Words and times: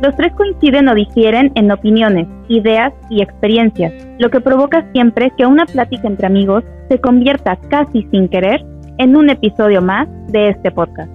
los 0.00 0.14
tres 0.14 0.32
coinciden 0.34 0.88
o 0.88 0.94
difieren 0.94 1.50
en 1.54 1.70
opiniones, 1.70 2.26
ideas 2.48 2.92
y 3.10 3.22
experiencias, 3.22 3.92
lo 4.18 4.30
que 4.30 4.40
provoca 4.40 4.86
siempre 4.92 5.32
que 5.36 5.46
una 5.46 5.66
plática 5.66 6.06
entre 6.06 6.26
amigos 6.26 6.64
se 6.88 7.00
convierta 7.00 7.56
casi 7.68 8.06
sin 8.10 8.28
querer 8.28 8.64
en 8.98 9.16
un 9.16 9.30
episodio 9.30 9.82
más 9.82 10.08
de 10.28 10.50
este 10.50 10.70
podcast. 10.70 11.10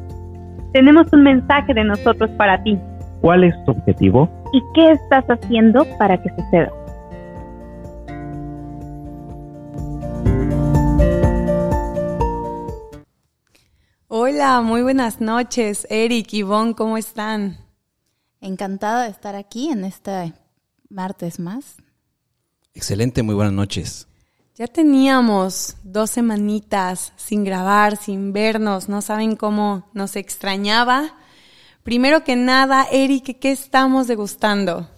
Tenemos 0.74 1.12
un 1.14 1.24
mensaje 1.24 1.74
de 1.74 1.84
nosotros 1.84 2.30
para 2.32 2.62
ti. 2.64 2.78
¿Cuál 3.22 3.46
es 3.46 3.56
tu 3.64 3.72
objetivo? 3.72 4.30
¿Y 4.52 4.62
qué 4.74 4.92
estás 4.92 5.26
haciendo 5.28 5.86
para 5.98 6.22
que 6.22 6.30
suceda? 6.30 6.72
Hola, 14.10 14.62
muy 14.62 14.84
buenas 14.84 15.22
noches, 15.22 15.88
Eric, 15.90 16.34
Ivonne, 16.34 16.76
¿cómo 16.76 16.98
están? 16.98 17.58
Encantada 18.44 19.06
de 19.06 19.10
estar 19.10 19.38
aquí 19.38 19.70
en 19.70 19.86
este 19.86 20.34
martes 20.90 21.40
más. 21.40 21.78
Excelente, 22.74 23.24
muy 23.24 23.36
buenas 23.36 23.54
noches. 23.54 24.06
Ya 24.56 24.68
teníamos 24.68 25.78
dos 25.84 26.10
semanitas 26.10 27.14
sin 27.16 27.46
grabar, 27.46 27.96
sin 27.96 28.34
vernos, 28.34 28.90
no 28.90 29.02
saben 29.02 29.38
cómo 29.38 29.90
nos 29.94 30.18
extrañaba. 30.18 31.16
Primero 31.84 32.26
que 32.26 32.36
nada, 32.36 32.86
Eric, 32.92 33.40
¿qué 33.40 33.54
estamos 33.54 34.08
degustando? 34.08 34.90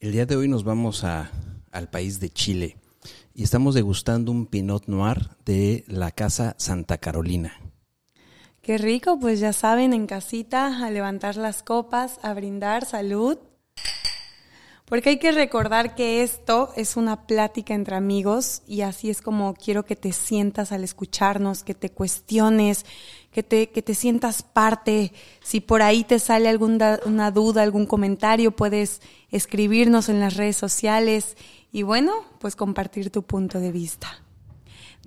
El 0.00 0.10
día 0.10 0.26
de 0.26 0.34
hoy 0.34 0.48
nos 0.48 0.64
vamos 0.64 1.04
a, 1.04 1.30
al 1.70 1.88
país 1.90 2.18
de 2.18 2.30
Chile 2.30 2.76
y 3.32 3.44
estamos 3.44 3.76
degustando 3.76 4.32
un 4.32 4.46
Pinot 4.46 4.88
Noir 4.88 5.28
de 5.44 5.84
la 5.86 6.10
Casa 6.10 6.56
Santa 6.58 6.98
Carolina. 6.98 7.52
Qué 8.70 8.78
rico, 8.78 9.18
pues 9.18 9.40
ya 9.40 9.52
saben, 9.52 9.92
en 9.92 10.06
casita, 10.06 10.86
a 10.86 10.92
levantar 10.92 11.34
las 11.34 11.64
copas, 11.64 12.20
a 12.22 12.32
brindar 12.34 12.84
salud. 12.84 13.36
Porque 14.84 15.08
hay 15.08 15.18
que 15.18 15.32
recordar 15.32 15.96
que 15.96 16.22
esto 16.22 16.70
es 16.76 16.96
una 16.96 17.26
plática 17.26 17.74
entre 17.74 17.96
amigos 17.96 18.62
y 18.68 18.82
así 18.82 19.10
es 19.10 19.22
como 19.22 19.54
quiero 19.54 19.84
que 19.84 19.96
te 19.96 20.12
sientas 20.12 20.70
al 20.70 20.84
escucharnos, 20.84 21.64
que 21.64 21.74
te 21.74 21.90
cuestiones, 21.90 22.86
que 23.32 23.42
te, 23.42 23.70
que 23.70 23.82
te 23.82 23.94
sientas 23.94 24.44
parte. 24.44 25.12
Si 25.42 25.58
por 25.58 25.82
ahí 25.82 26.04
te 26.04 26.20
sale 26.20 26.48
alguna 26.48 27.00
una 27.06 27.32
duda, 27.32 27.62
algún 27.62 27.86
comentario, 27.86 28.54
puedes 28.54 29.02
escribirnos 29.32 30.08
en 30.08 30.20
las 30.20 30.36
redes 30.36 30.56
sociales 30.56 31.36
y 31.72 31.82
bueno, 31.82 32.12
pues 32.38 32.54
compartir 32.54 33.10
tu 33.10 33.24
punto 33.24 33.58
de 33.58 33.72
vista. 33.72 34.22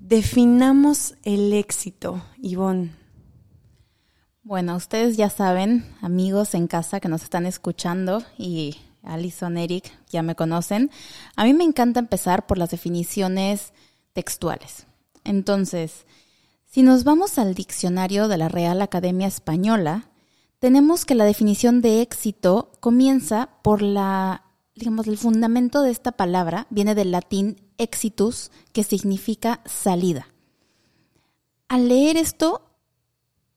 Definamos 0.02 1.16
el 1.24 1.54
éxito, 1.54 2.26
Ivonne. 2.42 3.03
Bueno, 4.46 4.76
ustedes 4.76 5.16
ya 5.16 5.30
saben, 5.30 5.96
amigos 6.02 6.54
en 6.54 6.68
casa 6.68 7.00
que 7.00 7.08
nos 7.08 7.24
están 7.24 7.46
escuchando 7.46 8.22
y 8.38 8.76
Alison, 9.02 9.56
Eric, 9.56 9.90
ya 10.10 10.22
me 10.22 10.36
conocen. 10.36 10.92
A 11.38 11.46
mí 11.46 11.54
me 11.54 11.64
encanta 11.64 12.02
empezar 12.02 12.46
por 12.46 12.58
las 12.58 12.70
definiciones 12.70 13.72
textuales. 14.12 14.86
Entonces, 15.24 16.06
si 16.66 16.84
nos 16.84 17.06
vamos 17.06 17.38
al 17.38 17.56
diccionario 17.56 18.28
de 18.28 18.38
la 18.38 18.50
Real 18.50 18.82
Academia 18.82 19.28
Española, 19.28 20.10
tenemos 20.60 21.06
que 21.06 21.16
la 21.16 21.24
definición 21.24 21.80
de 21.80 22.02
éxito 22.02 22.74
comienza 22.82 23.50
por 23.62 23.82
la, 23.82 24.44
digamos, 24.76 25.08
el 25.08 25.18
fundamento 25.18 25.84
de 25.84 25.92
esta 25.92 26.12
palabra 26.12 26.68
viene 26.70 26.96
del 26.96 27.12
latín 27.12 27.62
exitus, 27.78 28.52
que 28.74 28.84
significa 28.84 29.62
salida. 29.64 30.28
Al 31.70 31.88
leer 31.88 32.18
esto, 32.18 32.73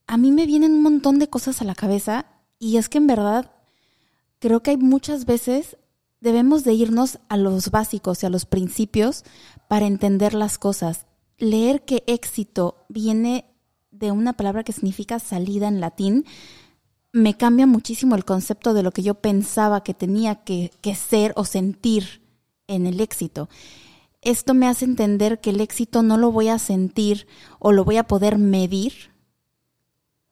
a 0.07 0.17
mí 0.17 0.31
me 0.31 0.45
vienen 0.45 0.73
un 0.73 0.81
montón 0.81 1.19
de 1.19 1.29
cosas 1.29 1.61
a 1.61 1.65
la 1.65 1.75
cabeza 1.75 2.25
y 2.59 2.77
es 2.77 2.89
que 2.89 2.97
en 2.97 3.07
verdad 3.07 3.51
creo 4.39 4.63
que 4.63 4.71
hay 4.71 4.77
muchas 4.77 5.25
veces 5.25 5.77
debemos 6.21 6.63
de 6.63 6.73
irnos 6.73 7.19
a 7.27 7.37
los 7.37 7.69
básicos 7.69 8.23
y 8.23 8.25
a 8.25 8.29
los 8.29 8.45
principios 8.45 9.23
para 9.67 9.85
entender 9.85 10.33
las 10.33 10.57
cosas. 10.57 11.05
Leer 11.37 11.83
que 11.83 12.03
éxito 12.07 12.85
viene 12.89 13.45
de 13.91 14.11
una 14.11 14.33
palabra 14.33 14.63
que 14.63 14.71
significa 14.71 15.19
salida 15.19 15.67
en 15.67 15.81
latín 15.81 16.25
me 17.11 17.35
cambia 17.35 17.65
muchísimo 17.65 18.15
el 18.15 18.25
concepto 18.25 18.73
de 18.73 18.83
lo 18.83 18.91
que 18.91 19.03
yo 19.03 19.15
pensaba 19.15 19.83
que 19.83 19.93
tenía 19.93 20.35
que, 20.35 20.71
que 20.81 20.95
ser 20.95 21.33
o 21.35 21.45
sentir 21.45 22.21
en 22.67 22.85
el 22.85 22.99
éxito. 23.01 23.49
Esto 24.21 24.53
me 24.53 24.67
hace 24.67 24.85
entender 24.85 25.39
que 25.41 25.51
el 25.51 25.61
éxito 25.61 26.03
no 26.03 26.17
lo 26.17 26.31
voy 26.31 26.49
a 26.49 26.59
sentir 26.59 27.27
o 27.59 27.71
lo 27.71 27.85
voy 27.85 27.97
a 27.97 28.07
poder 28.07 28.37
medir 28.37 29.16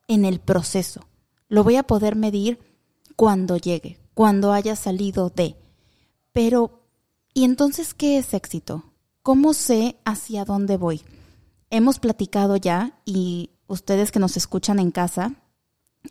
en 0.08 0.26
el 0.26 0.40
proceso. 0.40 1.08
Lo 1.48 1.64
voy 1.64 1.76
a 1.76 1.84
poder 1.84 2.16
medir 2.16 2.60
cuando 3.16 3.58
llegue, 3.58 4.00
cuando 4.14 4.52
haya 4.52 4.76
salido 4.76 5.30
de. 5.30 5.56
Pero, 6.32 6.84
¿y 7.34 7.44
entonces 7.44 7.94
qué 7.94 8.18
es 8.18 8.34
éxito? 8.34 8.84
¿Cómo 9.22 9.54
sé 9.54 9.98
hacia 10.06 10.46
dónde 10.46 10.78
voy? 10.78 11.02
Hemos 11.70 12.00
platicado 12.00 12.58
ya 12.58 13.00
y 13.06 13.52
ustedes 13.68 14.12
que 14.12 14.20
nos 14.20 14.38
escuchan 14.38 14.80
en 14.80 14.92
casa, 14.92 15.36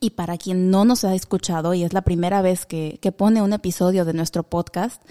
y 0.01 0.11
para 0.11 0.39
quien 0.39 0.71
no 0.71 0.85
nos 0.85 1.05
ha 1.05 1.15
escuchado 1.15 1.75
y 1.75 1.85
es 1.85 1.93
la 1.93 2.03
primera 2.03 2.43
vez 2.43 2.67
que, 2.67 2.99
que 3.01 3.13
pone 3.13 3.43
un 3.43 3.53
episodio 3.53 4.05
de 4.05 4.13
nuestro 4.13 4.43
podcast, 4.43 5.03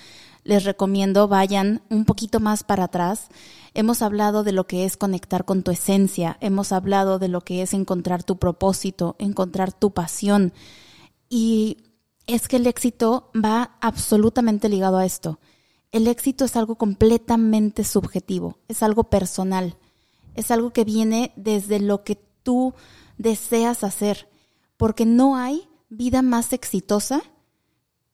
les 0.43 0.63
recomiendo 0.63 1.27
vayan 1.27 1.81
un 1.89 2.05
poquito 2.05 2.39
más 2.39 2.63
para 2.63 2.85
atrás. 2.85 3.29
Hemos 3.73 4.01
hablado 4.01 4.43
de 4.43 4.51
lo 4.51 4.67
que 4.67 4.85
es 4.85 4.97
conectar 4.97 5.45
con 5.45 5.63
tu 5.63 5.71
esencia, 5.71 6.37
hemos 6.41 6.71
hablado 6.71 7.19
de 7.19 7.27
lo 7.27 7.41
que 7.41 7.61
es 7.61 7.73
encontrar 7.73 8.23
tu 8.23 8.37
propósito, 8.37 9.15
encontrar 9.19 9.73
tu 9.73 9.93
pasión. 9.93 10.53
Y 11.29 11.77
es 12.27 12.47
que 12.47 12.57
el 12.57 12.67
éxito 12.67 13.31
va 13.33 13.77
absolutamente 13.81 14.69
ligado 14.69 14.97
a 14.97 15.05
esto. 15.05 15.39
El 15.91 16.07
éxito 16.07 16.45
es 16.45 16.55
algo 16.55 16.75
completamente 16.75 17.83
subjetivo, 17.83 18.57
es 18.67 18.83
algo 18.83 19.05
personal, 19.05 19.77
es 20.35 20.49
algo 20.51 20.73
que 20.73 20.83
viene 20.83 21.31
desde 21.35 21.79
lo 21.79 22.03
que 22.03 22.15
tú 22.41 22.73
deseas 23.17 23.83
hacer, 23.83 24.27
porque 24.77 25.05
no 25.05 25.35
hay 25.35 25.69
vida 25.89 26.21
más 26.21 26.51
exitosa 26.51 27.21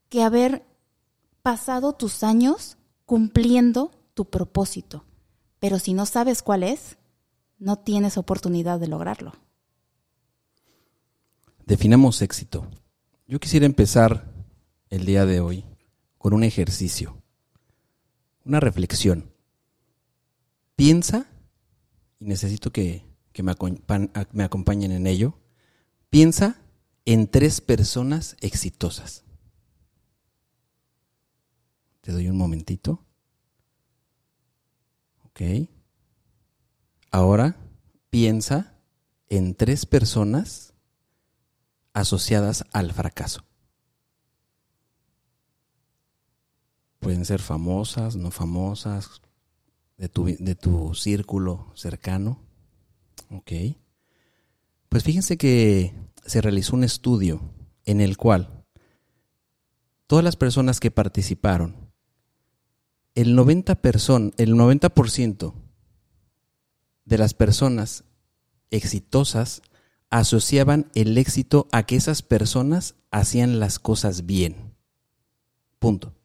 que 0.10 0.24
haber 0.24 0.66
pasado 1.42 1.94
tus 1.94 2.24
años 2.24 2.78
cumpliendo 3.06 3.92
tu 4.14 4.30
propósito, 4.30 5.06
pero 5.60 5.80
si 5.80 5.94
no 5.94 6.06
sabes 6.06 6.42
cuál 6.42 6.64
es, 6.64 6.98
no 7.58 7.78
tienes 7.78 8.18
oportunidad 8.18 8.80
de 8.80 8.88
lograrlo. 8.88 9.34
Definamos 11.66 12.22
éxito. 12.22 12.68
Yo 13.28 13.40
quisiera 13.40 13.66
empezar 13.66 14.34
el 14.90 15.06
día 15.06 15.26
de 15.26 15.40
hoy 15.40 15.66
con 16.18 16.34
un 16.34 16.44
ejercicio, 16.44 17.22
una 18.44 18.60
reflexión. 18.60 19.32
Piensa, 20.76 21.28
y 22.20 22.26
necesito 22.26 22.72
que, 22.72 23.06
me, 23.44 23.56
me 24.32 24.44
acompañen 24.44 24.92
en 24.92 25.08
ello, 25.08 25.38
piensa 26.10 26.58
en 27.06 27.28
tres 27.28 27.62
personas 27.62 28.36
exitosas. 28.42 29.24
Te 32.10 32.14
doy 32.14 32.28
un 32.28 32.38
momentito. 32.38 33.06
Ok. 35.26 35.70
Ahora 37.12 37.56
piensa 38.10 38.74
en 39.28 39.54
tres 39.54 39.86
personas 39.86 40.74
asociadas 41.94 42.66
al 42.72 42.94
fracaso. 42.94 43.46
Pueden 47.00 47.26
ser 47.26 47.42
famosas, 47.42 48.16
no 48.16 48.32
famosas, 48.32 49.22
de 49.96 50.10
tu, 50.10 50.26
de 50.26 50.56
tu 50.56 50.96
círculo 50.96 51.72
cercano. 51.76 52.42
Ok. 53.30 53.52
Pues 54.90 55.04
fíjense 55.04 55.38
que 55.38 55.94
se 56.26 56.42
realizó 56.42 56.76
un 56.76 56.86
estudio 56.86 57.54
en 57.86 58.02
el 58.02 58.18
cual 58.18 58.66
todas 60.08 60.26
las 60.26 60.38
personas 60.38 60.80
que 60.80 60.90
participaron 60.90 61.89
el 63.22 63.38
90%, 63.38 64.34
el 64.38 64.56
90 64.56 64.94
de 67.04 67.18
las 67.18 67.34
personas 67.34 68.06
exitosas 68.72 69.62
asociaban 70.10 70.90
el 70.96 71.18
éxito 71.18 71.68
a 71.74 71.84
que 71.84 71.98
esas 71.98 72.22
personas 72.22 72.96
hacían 73.12 73.60
las 73.60 73.78
cosas 73.78 74.26
bien. 74.26 74.74
Punto. 75.80 76.16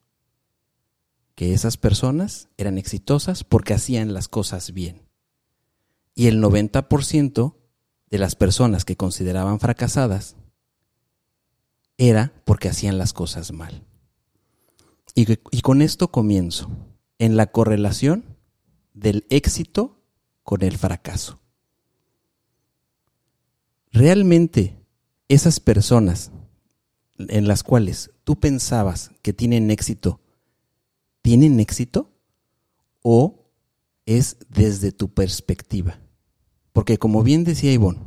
que 1.35 1.53
esas 1.53 1.75
personas 1.75 2.47
eran 2.55 2.77
exitosas 2.77 3.43
porque 3.43 3.73
hacían 3.73 4.13
las 4.13 4.29
cosas 4.29 4.71
bien. 4.71 5.01
Y 6.13 6.27
el 6.27 6.41
90% 6.41 7.55
de 8.09 8.17
las 8.17 8.35
personas 8.35 8.85
que 8.85 8.95
consideraban 8.95 9.59
fracasadas 9.59 10.37
era 11.97 12.31
porque 12.45 12.69
hacían 12.69 12.97
las 12.97 13.11
cosas 13.11 13.51
mal. 13.51 13.83
Y, 15.17 15.61
con 15.61 15.81
esto 15.81 16.11
comienzo, 16.11 16.69
en 17.19 17.37
la 17.37 17.47
correlación 17.47 18.25
del 18.93 19.25
éxito 19.29 20.03
con 20.43 20.61
el 20.61 20.77
fracaso. 20.77 21.39
Realmente 23.93 24.75
esas 25.29 25.61
personas 25.61 26.31
en 27.17 27.47
las 27.47 27.63
cuales 27.63 28.11
tú 28.25 28.41
pensabas 28.41 29.11
que 29.21 29.31
tienen 29.31 29.71
éxito, 29.71 30.19
¿tienen 31.21 31.61
éxito? 31.61 32.11
¿O 33.01 33.45
es 34.05 34.35
desde 34.49 34.91
tu 34.91 35.13
perspectiva? 35.13 35.97
Porque 36.73 36.97
como 36.97 37.23
bien 37.23 37.45
decía 37.45 37.71
Ivonne, 37.71 38.01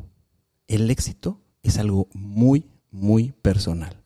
el 0.67 0.91
éxito 0.91 1.41
es 1.63 1.79
algo 1.79 2.09
muy, 2.13 2.67
muy 2.91 3.33
personal. 3.33 3.98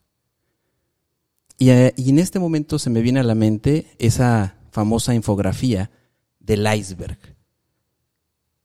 Y, 1.63 1.69
eh, 1.69 1.93
y, 1.95 2.09
en 2.09 2.19
este 2.19 2.39
momento 2.39 2.77
se 2.77 2.89
me 2.89 3.01
viene 3.01 3.21
a 3.21 3.23
la 3.23 3.35
mente 3.35 3.87
esa 3.97 4.57
famosa 4.71 5.15
infografía 5.15 5.91
del 6.41 6.67
iceberg. 6.67 7.17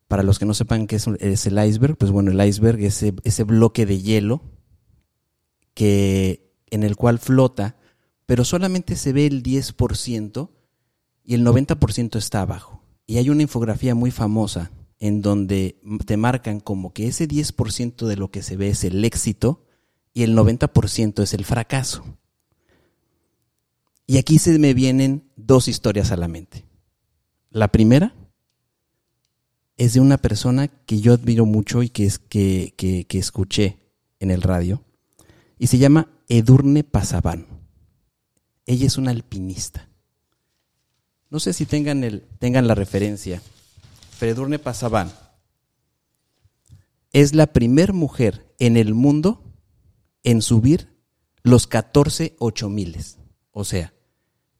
Para 0.09 0.25
los 0.25 0.41
que 0.41 0.47
no 0.47 0.53
sepan 0.53 0.89
qué 0.89 0.97
es, 0.97 1.07
es 1.07 1.47
el 1.47 1.65
iceberg, 1.65 1.97
pues 1.97 2.11
bueno, 2.11 2.33
el 2.33 2.45
iceberg 2.45 2.81
es 2.81 3.05
ese, 3.05 3.15
ese 3.23 3.45
bloque 3.45 3.87
de 3.87 4.01
hielo 4.01 4.43
que, 5.75 6.51
en 6.71 6.83
el 6.83 6.97
cual 6.97 7.21
flota, 7.21 7.77
pero 8.27 8.45
solamente 8.45 8.97
se 8.97 9.13
ve 9.13 9.27
el 9.27 9.45
10% 9.45 10.51
y 11.23 11.35
el 11.35 11.47
90% 11.47 12.17
está 12.17 12.41
abajo. 12.41 12.83
Y 13.07 13.19
hay 13.19 13.31
una 13.31 13.43
infografía 13.43 13.95
muy 13.95 14.11
famosa 14.11 14.73
en 14.99 15.23
donde 15.23 15.81
te 16.05 16.17
marcan 16.17 16.59
como 16.59 16.93
que 16.93 17.07
ese 17.07 17.29
10% 17.29 18.09
de 18.09 18.17
lo 18.17 18.33
que 18.33 18.43
se 18.43 18.57
ve 18.57 18.71
es 18.71 18.83
el 18.83 19.05
éxito 19.05 19.65
y 20.13 20.25
el 20.25 20.37
90% 20.37 21.23
es 21.23 21.33
el 21.33 21.45
fracaso. 21.45 22.18
Y 24.11 24.17
aquí 24.17 24.39
se 24.39 24.59
me 24.59 24.73
vienen 24.73 25.31
dos 25.37 25.69
historias 25.69 26.13
a 26.13 26.17
la 26.17 26.29
mente. 26.29 26.65
La 27.51 27.69
primera 27.69 28.15
es 29.77 29.93
de 29.93 30.01
una 30.01 30.17
persona 30.17 30.69
que 30.69 31.01
yo 31.01 31.13
admiro 31.13 31.45
mucho 31.45 31.83
y 31.83 31.91
que, 31.91 32.07
es, 32.07 32.19
que, 32.19 32.73
que, 32.75 33.19
escuché 33.19 33.77
en 34.19 34.31
el 34.31 34.41
radio, 34.41 34.83
y 35.59 35.67
se 35.67 35.77
llama 35.77 36.09
Edurne 36.27 36.85
Pasaban. 36.85 37.47
Ella 38.65 38.87
es 38.87 38.97
una 38.97 39.11
alpinista. 39.11 39.91
No 41.29 41.39
sé 41.39 41.53
si 41.53 41.67
tengan, 41.67 42.03
el, 42.03 42.23
tengan 42.39 42.67
la 42.67 42.75
referencia, 42.75 43.43
pero 44.19 44.33
Edurne 44.33 44.59
Pasaban 44.59 45.13
es 47.13 47.35
la 47.35 47.49
primer 47.49 47.93
mujer 47.93 48.55
en 48.59 48.79
el 48.79 48.95
mundo 48.95 49.45
en 50.23 50.41
subir 50.41 50.89
los 51.43 51.67
14 51.67 52.37
miles. 52.71 53.19
O 53.53 53.65
sea, 53.65 53.93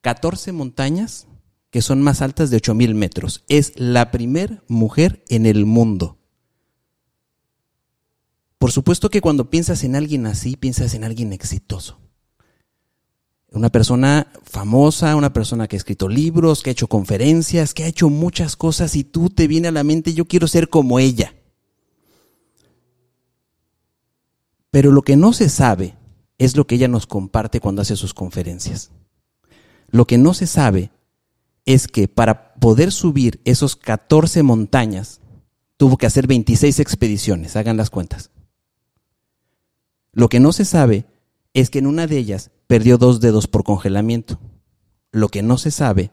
14 0.01 0.53
montañas 0.53 1.27
que 1.71 1.83
son 1.83 2.01
más 2.01 2.23
altas 2.23 2.51
de 2.51 2.57
8000 2.57 2.95
metros. 2.95 3.45
Es 3.49 3.79
la 3.79 4.11
primer 4.11 4.63
mujer 4.69 5.25
en 5.29 5.47
el 5.47 5.67
mundo. 5.67 6.19
Por 8.59 8.73
supuesto 8.73 9.11
que 9.11 9.21
cuando 9.21 9.51
piensas 9.51 9.85
en 9.85 9.95
alguien 9.95 10.27
así, 10.27 10.57
piensas 10.57 10.95
en 10.95 11.05
alguien 11.05 11.33
exitoso. 11.33 11.99
Una 13.51 13.71
persona 13.71 14.31
famosa, 14.43 15.17
una 15.17 15.33
persona 15.33 15.69
que 15.69 15.77
ha 15.77 15.79
escrito 15.79 16.09
libros, 16.09 16.63
que 16.63 16.71
ha 16.71 16.73
hecho 16.73 16.89
conferencias, 16.89 17.73
que 17.73 17.85
ha 17.85 17.89
hecho 17.89 18.11
muchas 18.11 18.57
cosas 18.57 18.95
y 18.97 19.05
tú 19.05 19.31
te 19.31 19.47
viene 19.47 19.69
a 19.69 19.73
la 19.73 19.85
mente, 19.85 20.13
yo 20.13 20.27
quiero 20.27 20.49
ser 20.49 20.69
como 20.69 20.99
ella. 20.99 21.35
Pero 24.71 24.93
lo 24.93 25.03
que 25.03 25.17
no 25.17 25.33
se 25.33 25.49
sabe 25.49 25.97
es 26.37 26.57
lo 26.57 26.67
que 26.67 26.75
ella 26.75 26.89
nos 26.89 27.07
comparte 27.07 27.61
cuando 27.61 27.83
hace 27.83 27.97
sus 27.97 28.13
conferencias. 28.13 28.91
Lo 29.91 30.07
que 30.07 30.19
no 30.19 30.35
se 30.35 30.47
sabe 30.47 30.91
es 31.65 31.89
que 31.89 32.09
para 32.09 32.55
poder 32.55 32.93
subir 32.93 33.41
esos 33.45 33.77
14 33.77 34.43
montañas, 34.43 35.21
tuvo 35.77 35.97
que 35.97 36.07
hacer 36.07 36.27
26 36.27 36.81
expediciones, 36.81 37.57
hagan 37.57 37.77
las 37.77 37.91
cuentas. 37.91 38.31
Lo 40.13 40.29
que 40.29 40.41
no 40.41 40.53
se 40.53 40.65
sabe 40.65 41.07
es 41.55 41.71
que 41.71 41.79
en 41.79 41.87
una 41.87 42.07
de 42.07 42.19
ellas 42.19 42.51
perdió 42.67 42.99
dos 42.99 43.21
dedos 43.21 43.47
por 43.47 43.65
congelamiento. 43.65 44.39
Lo 45.11 45.29
que 45.29 45.43
no 45.43 45.57
se 45.57 45.71
sabe 45.71 46.11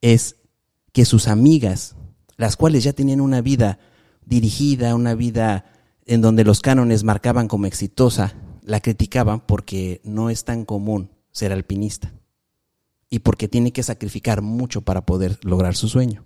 es 0.00 0.36
que 0.92 1.04
sus 1.04 1.26
amigas, 1.26 1.96
las 2.36 2.56
cuales 2.56 2.84
ya 2.84 2.92
tenían 2.92 3.20
una 3.20 3.40
vida 3.40 3.78
dirigida, 4.24 4.94
una 4.94 5.14
vida 5.14 5.64
en 6.06 6.20
donde 6.20 6.44
los 6.44 6.60
cánones 6.60 7.02
marcaban 7.02 7.48
como 7.48 7.66
exitosa, 7.66 8.34
la 8.62 8.80
criticaban 8.80 9.40
porque 9.40 10.00
no 10.04 10.30
es 10.30 10.44
tan 10.44 10.64
común 10.64 11.10
ser 11.32 11.52
alpinista 11.52 12.12
y 13.14 13.20
porque 13.20 13.46
tiene 13.46 13.72
que 13.72 13.84
sacrificar 13.84 14.42
mucho 14.42 14.80
para 14.80 15.06
poder 15.06 15.38
lograr 15.44 15.76
su 15.76 15.88
sueño. 15.88 16.24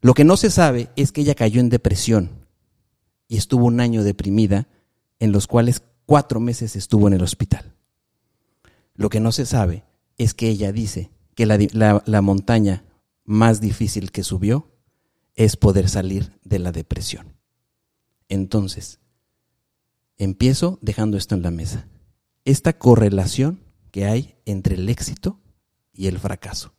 Lo 0.00 0.12
que 0.12 0.24
no 0.24 0.36
se 0.36 0.50
sabe 0.50 0.90
es 0.96 1.12
que 1.12 1.20
ella 1.20 1.36
cayó 1.36 1.60
en 1.60 1.68
depresión 1.68 2.44
y 3.28 3.36
estuvo 3.36 3.66
un 3.66 3.78
año 3.78 4.02
deprimida, 4.02 4.66
en 5.20 5.30
los 5.30 5.46
cuales 5.46 5.84
cuatro 6.04 6.40
meses 6.40 6.74
estuvo 6.74 7.06
en 7.06 7.14
el 7.14 7.22
hospital. 7.22 7.76
Lo 8.96 9.08
que 9.08 9.20
no 9.20 9.30
se 9.30 9.46
sabe 9.46 9.84
es 10.18 10.34
que 10.34 10.48
ella 10.48 10.72
dice 10.72 11.12
que 11.36 11.46
la, 11.46 12.02
la 12.04 12.22
montaña 12.22 12.84
más 13.24 13.60
difícil 13.60 14.10
que 14.10 14.24
subió 14.24 14.72
es 15.36 15.56
poder 15.56 15.88
salir 15.88 16.32
de 16.42 16.58
la 16.58 16.72
depresión. 16.72 17.36
Entonces, 18.28 18.98
empiezo 20.18 20.80
dejando 20.82 21.16
esto 21.16 21.36
en 21.36 21.42
la 21.42 21.52
mesa. 21.52 21.86
Esta 22.44 22.72
correlación 22.72 23.60
que 23.92 24.06
hay 24.06 24.34
entre 24.44 24.74
el 24.74 24.88
éxito 24.88 25.38
y 25.94 26.06
el 26.08 26.18
fracaso. 26.18 26.74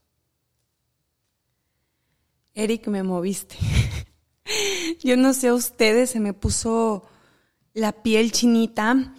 Eric, 2.53 2.87
me 2.87 3.03
moviste. 3.03 3.57
Yo 5.03 5.17
no 5.17 5.33
sé 5.33 5.47
a 5.47 5.53
ustedes, 5.53 6.11
se 6.11 6.19
me 6.19 6.33
puso 6.33 7.03
la 7.73 7.91
piel 7.91 8.31
chinita 8.31 9.13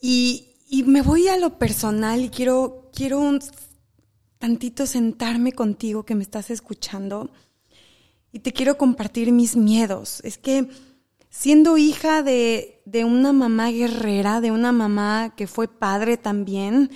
y, 0.00 0.54
y, 0.68 0.84
me 0.84 1.02
voy 1.02 1.28
a 1.28 1.36
lo 1.36 1.58
personal 1.58 2.22
y 2.22 2.28
quiero, 2.30 2.90
quiero 2.94 3.20
un 3.20 3.40
tantito 4.38 4.86
sentarme 4.86 5.52
contigo 5.52 6.04
que 6.04 6.14
me 6.14 6.22
estás 6.22 6.50
escuchando 6.50 7.30
y 8.32 8.38
te 8.40 8.52
quiero 8.52 8.78
compartir 8.78 9.32
mis 9.32 9.56
miedos. 9.56 10.20
Es 10.24 10.38
que 10.38 10.68
siendo 11.28 11.76
hija 11.76 12.22
de, 12.22 12.80
de 12.86 13.04
una 13.04 13.32
mamá 13.32 13.70
guerrera, 13.70 14.40
de 14.40 14.52
una 14.52 14.72
mamá 14.72 15.34
que 15.36 15.46
fue 15.46 15.68
padre 15.68 16.16
también, 16.16 16.90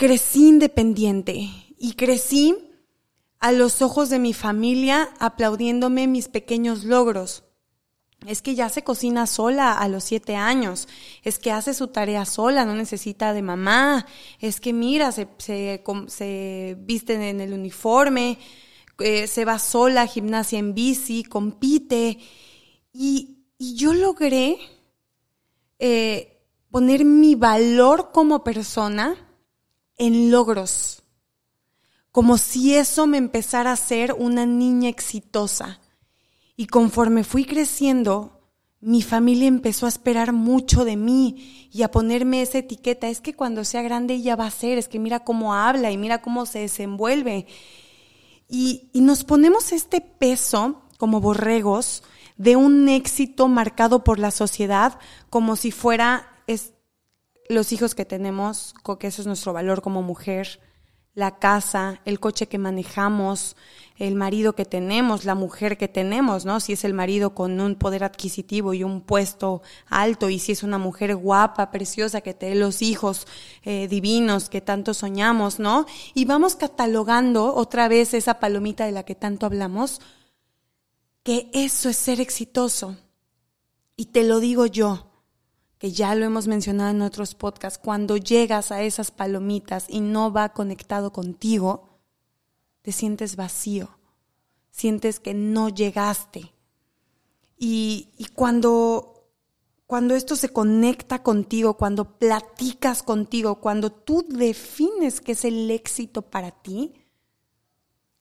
crecí 0.00 0.48
independiente 0.48 1.50
y 1.76 1.92
crecí 1.92 2.56
a 3.38 3.52
los 3.52 3.82
ojos 3.82 4.08
de 4.08 4.18
mi 4.18 4.32
familia 4.32 5.10
aplaudiéndome 5.18 6.06
mis 6.06 6.28
pequeños 6.28 6.84
logros. 6.84 7.44
Es 8.26 8.40
que 8.40 8.54
ya 8.54 8.70
se 8.70 8.82
cocina 8.82 9.26
sola 9.26 9.74
a 9.74 9.88
los 9.88 10.04
siete 10.04 10.36
años, 10.36 10.88
es 11.22 11.38
que 11.38 11.52
hace 11.52 11.74
su 11.74 11.88
tarea 11.88 12.24
sola, 12.24 12.64
no 12.64 12.74
necesita 12.74 13.34
de 13.34 13.42
mamá, 13.42 14.06
es 14.38 14.58
que 14.58 14.72
mira, 14.72 15.12
se, 15.12 15.28
se, 15.36 16.76
visten 16.80 17.20
en 17.20 17.42
el 17.42 17.52
uniforme, 17.52 18.38
eh, 19.00 19.26
se 19.26 19.44
va 19.44 19.58
sola 19.58 20.02
a 20.02 20.06
gimnasia 20.06 20.58
en 20.58 20.72
bici, 20.72 21.24
compite. 21.24 22.18
Y, 22.94 23.44
y 23.58 23.74
yo 23.74 23.92
logré 23.92 24.56
eh, 25.78 26.42
poner 26.70 27.04
mi 27.04 27.34
valor 27.34 28.12
como 28.12 28.42
persona 28.42 29.26
en 30.00 30.30
logros, 30.30 31.02
como 32.10 32.38
si 32.38 32.74
eso 32.74 33.06
me 33.06 33.18
empezara 33.18 33.70
a 33.70 33.76
ser 33.76 34.14
una 34.14 34.46
niña 34.46 34.88
exitosa. 34.88 35.78
Y 36.56 36.66
conforme 36.66 37.22
fui 37.22 37.44
creciendo, 37.44 38.40
mi 38.80 39.02
familia 39.02 39.46
empezó 39.46 39.84
a 39.84 39.90
esperar 39.90 40.32
mucho 40.32 40.86
de 40.86 40.96
mí 40.96 41.68
y 41.70 41.82
a 41.82 41.90
ponerme 41.90 42.40
esa 42.40 42.58
etiqueta. 42.58 43.08
Es 43.08 43.20
que 43.20 43.34
cuando 43.34 43.62
sea 43.62 43.82
grande 43.82 44.14
ella 44.14 44.36
va 44.36 44.46
a 44.46 44.50
ser, 44.50 44.78
es 44.78 44.88
que 44.88 44.98
mira 44.98 45.22
cómo 45.22 45.54
habla 45.54 45.90
y 45.90 45.98
mira 45.98 46.22
cómo 46.22 46.46
se 46.46 46.60
desenvuelve. 46.60 47.46
Y, 48.48 48.88
y 48.94 49.02
nos 49.02 49.24
ponemos 49.24 49.70
este 49.70 50.00
peso 50.00 50.80
como 50.96 51.20
borregos 51.20 52.02
de 52.38 52.56
un 52.56 52.88
éxito 52.88 53.48
marcado 53.48 54.02
por 54.02 54.18
la 54.18 54.30
sociedad 54.30 54.98
como 55.28 55.56
si 55.56 55.70
fuera 55.70 56.26
es, 56.46 56.72
los 57.50 57.72
hijos 57.72 57.96
que 57.96 58.04
tenemos, 58.04 58.74
que 59.00 59.08
eso 59.08 59.22
es 59.22 59.26
nuestro 59.26 59.52
valor 59.52 59.82
como 59.82 60.02
mujer, 60.02 60.60
la 61.14 61.38
casa, 61.38 62.00
el 62.04 62.20
coche 62.20 62.46
que 62.46 62.58
manejamos, 62.58 63.56
el 63.96 64.14
marido 64.14 64.54
que 64.54 64.64
tenemos, 64.64 65.24
la 65.24 65.34
mujer 65.34 65.76
que 65.76 65.88
tenemos, 65.88 66.44
¿no? 66.44 66.60
Si 66.60 66.74
es 66.74 66.84
el 66.84 66.94
marido 66.94 67.34
con 67.34 67.60
un 67.60 67.74
poder 67.74 68.04
adquisitivo 68.04 68.72
y 68.72 68.84
un 68.84 69.00
puesto 69.00 69.62
alto, 69.88 70.30
y 70.30 70.38
si 70.38 70.52
es 70.52 70.62
una 70.62 70.78
mujer 70.78 71.16
guapa, 71.16 71.72
preciosa, 71.72 72.20
que 72.20 72.34
te 72.34 72.46
dé 72.46 72.54
los 72.54 72.82
hijos 72.82 73.26
eh, 73.64 73.88
divinos 73.88 74.48
que 74.48 74.60
tanto 74.60 74.94
soñamos, 74.94 75.58
¿no? 75.58 75.86
Y 76.14 76.26
vamos 76.26 76.54
catalogando 76.54 77.52
otra 77.52 77.88
vez 77.88 78.14
esa 78.14 78.38
palomita 78.38 78.86
de 78.86 78.92
la 78.92 79.02
que 79.02 79.16
tanto 79.16 79.44
hablamos, 79.44 80.00
que 81.24 81.50
eso 81.52 81.88
es 81.88 81.96
ser 81.96 82.20
exitoso. 82.20 82.96
Y 83.96 84.06
te 84.06 84.22
lo 84.22 84.38
digo 84.38 84.66
yo, 84.66 85.09
que 85.80 85.92
ya 85.92 86.14
lo 86.14 86.26
hemos 86.26 86.46
mencionado 86.46 86.90
en 86.90 87.00
otros 87.00 87.34
podcasts, 87.34 87.80
cuando 87.82 88.18
llegas 88.18 88.70
a 88.70 88.82
esas 88.82 89.10
palomitas 89.10 89.86
y 89.88 90.00
no 90.00 90.30
va 90.30 90.50
conectado 90.50 91.10
contigo, 91.10 91.88
te 92.82 92.92
sientes 92.92 93.34
vacío, 93.34 93.88
sientes 94.70 95.20
que 95.20 95.32
no 95.32 95.70
llegaste. 95.70 96.52
Y, 97.56 98.10
y 98.18 98.26
cuando, 98.26 99.30
cuando 99.86 100.14
esto 100.14 100.36
se 100.36 100.50
conecta 100.50 101.22
contigo, 101.22 101.78
cuando 101.78 102.18
platicas 102.18 103.02
contigo, 103.02 103.62
cuando 103.62 103.90
tú 103.90 104.26
defines 104.28 105.22
qué 105.22 105.32
es 105.32 105.46
el 105.46 105.70
éxito 105.70 106.20
para 106.20 106.50
ti, 106.50 106.92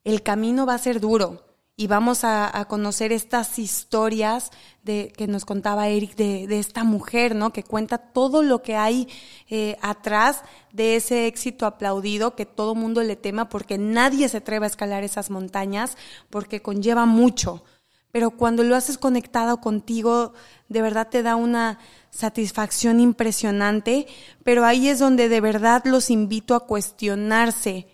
el 0.05 0.23
camino 0.23 0.65
va 0.65 0.75
a 0.75 0.77
ser 0.77 1.01
duro, 1.01 1.48
y 1.79 1.87
vamos 1.87 2.25
a, 2.25 2.65
conocer 2.67 3.13
estas 3.13 3.57
historias 3.57 4.51
de, 4.83 5.13
que 5.15 5.27
nos 5.27 5.45
contaba 5.45 5.87
Eric 5.87 6.13
de, 6.17 6.59
esta 6.59 6.83
mujer, 6.83 7.35
¿no? 7.35 7.53
Que 7.53 7.63
cuenta 7.63 7.97
todo 7.97 8.43
lo 8.43 8.61
que 8.61 8.75
hay 8.75 9.07
eh, 9.49 9.77
atrás 9.81 10.41
de 10.73 10.97
ese 10.97 11.25
éxito 11.25 11.65
aplaudido 11.65 12.35
que 12.35 12.45
todo 12.45 12.75
mundo 12.75 13.01
le 13.01 13.15
tema 13.15 13.47
porque 13.47 13.77
nadie 13.77 14.27
se 14.27 14.39
atreve 14.39 14.65
a 14.65 14.67
escalar 14.67 15.05
esas 15.05 15.29
montañas 15.29 15.95
porque 16.29 16.61
conlleva 16.61 17.05
mucho. 17.05 17.63
Pero 18.11 18.31
cuando 18.31 18.63
lo 18.63 18.75
haces 18.75 18.97
conectado 18.97 19.61
contigo, 19.61 20.33
de 20.67 20.81
verdad 20.81 21.07
te 21.07 21.23
da 21.23 21.37
una 21.37 21.79
satisfacción 22.09 22.99
impresionante. 22.99 24.05
Pero 24.43 24.65
ahí 24.65 24.89
es 24.89 24.99
donde 24.99 25.29
de 25.29 25.39
verdad 25.39 25.83
los 25.85 26.09
invito 26.09 26.55
a 26.55 26.67
cuestionarse 26.67 27.87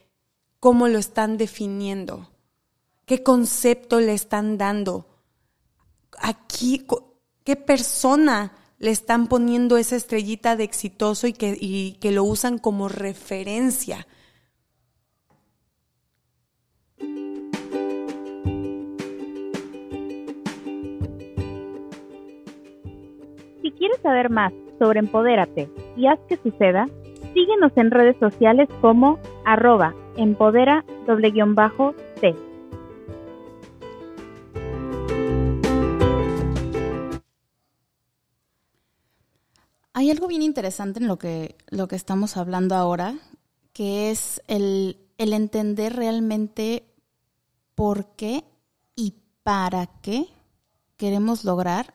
cómo 0.60 0.88
lo 0.88 0.98
están 0.98 1.38
definiendo 1.38 2.32
¿Qué 3.06 3.22
concepto 3.22 4.00
le 4.00 4.14
están 4.14 4.58
dando? 4.58 5.06
Aquí, 6.20 6.88
¿qué 7.44 7.56
persona 7.56 8.54
le 8.80 8.90
están 8.90 9.28
poniendo 9.28 9.78
esa 9.78 9.96
estrellita 9.96 10.56
de 10.56 10.64
exitoso 10.64 11.28
y 11.28 11.34
que, 11.34 11.98
que 12.00 12.12
lo 12.12 12.24
usan 12.24 12.58
como 12.58 12.90
referencia? 12.90 14.08
Si 23.62 23.72
quieres 23.72 24.00
saber 24.02 24.32
más 24.32 24.52
sobre 24.80 25.00
Empodérate 25.00 25.70
y 25.96 26.08
haz 26.08 26.20
que 26.28 26.38
suceda, 26.38 26.88
síguenos 27.36 27.72
en 27.76 27.92
redes 27.92 28.18
sociales 28.20 28.68
como 28.82 29.20
arroba 29.46 29.94
empodera-t. 30.18 30.96
Hay 39.98 40.12
algo 40.12 40.28
bien 40.28 40.42
interesante 40.42 41.00
en 41.00 41.08
lo 41.08 41.18
que, 41.18 41.56
lo 41.70 41.88
que 41.88 41.96
estamos 41.96 42.36
hablando 42.36 42.75
ahora, 42.75 43.18
que 43.72 44.12
es 44.12 44.42
el, 44.50 44.98
el 45.18 45.32
entender 45.32 45.96
realmente 45.96 46.86
por 47.75 48.08
qué 48.18 48.44
y 48.94 49.14
para 49.42 49.88
qué 50.02 50.28
queremos 50.98 51.46
lograr 51.46 51.94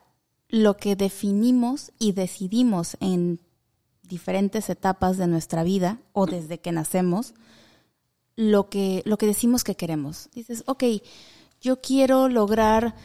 lo 0.49 0.77
que 0.77 0.95
definimos 0.95 1.91
y 1.99 2.13
decidimos 2.13 2.97
en 3.01 3.39
diferentes 4.01 4.71
etapas 4.71 5.17
de 5.17 5.27
nuestra 5.27 5.61
vida 5.61 5.99
o 6.11 6.25
desde 6.25 6.59
que 6.59 6.71
nacemos, 6.71 7.35
lo 8.35 8.67
que, 8.67 9.03
lo 9.05 9.19
que 9.19 9.27
decimos 9.27 9.63
que 9.63 9.75
queremos. 9.75 10.27
Dices, 10.33 10.63
ok, 10.65 10.85
yo 11.61 11.81
quiero 11.81 12.29
lograr, 12.29 12.95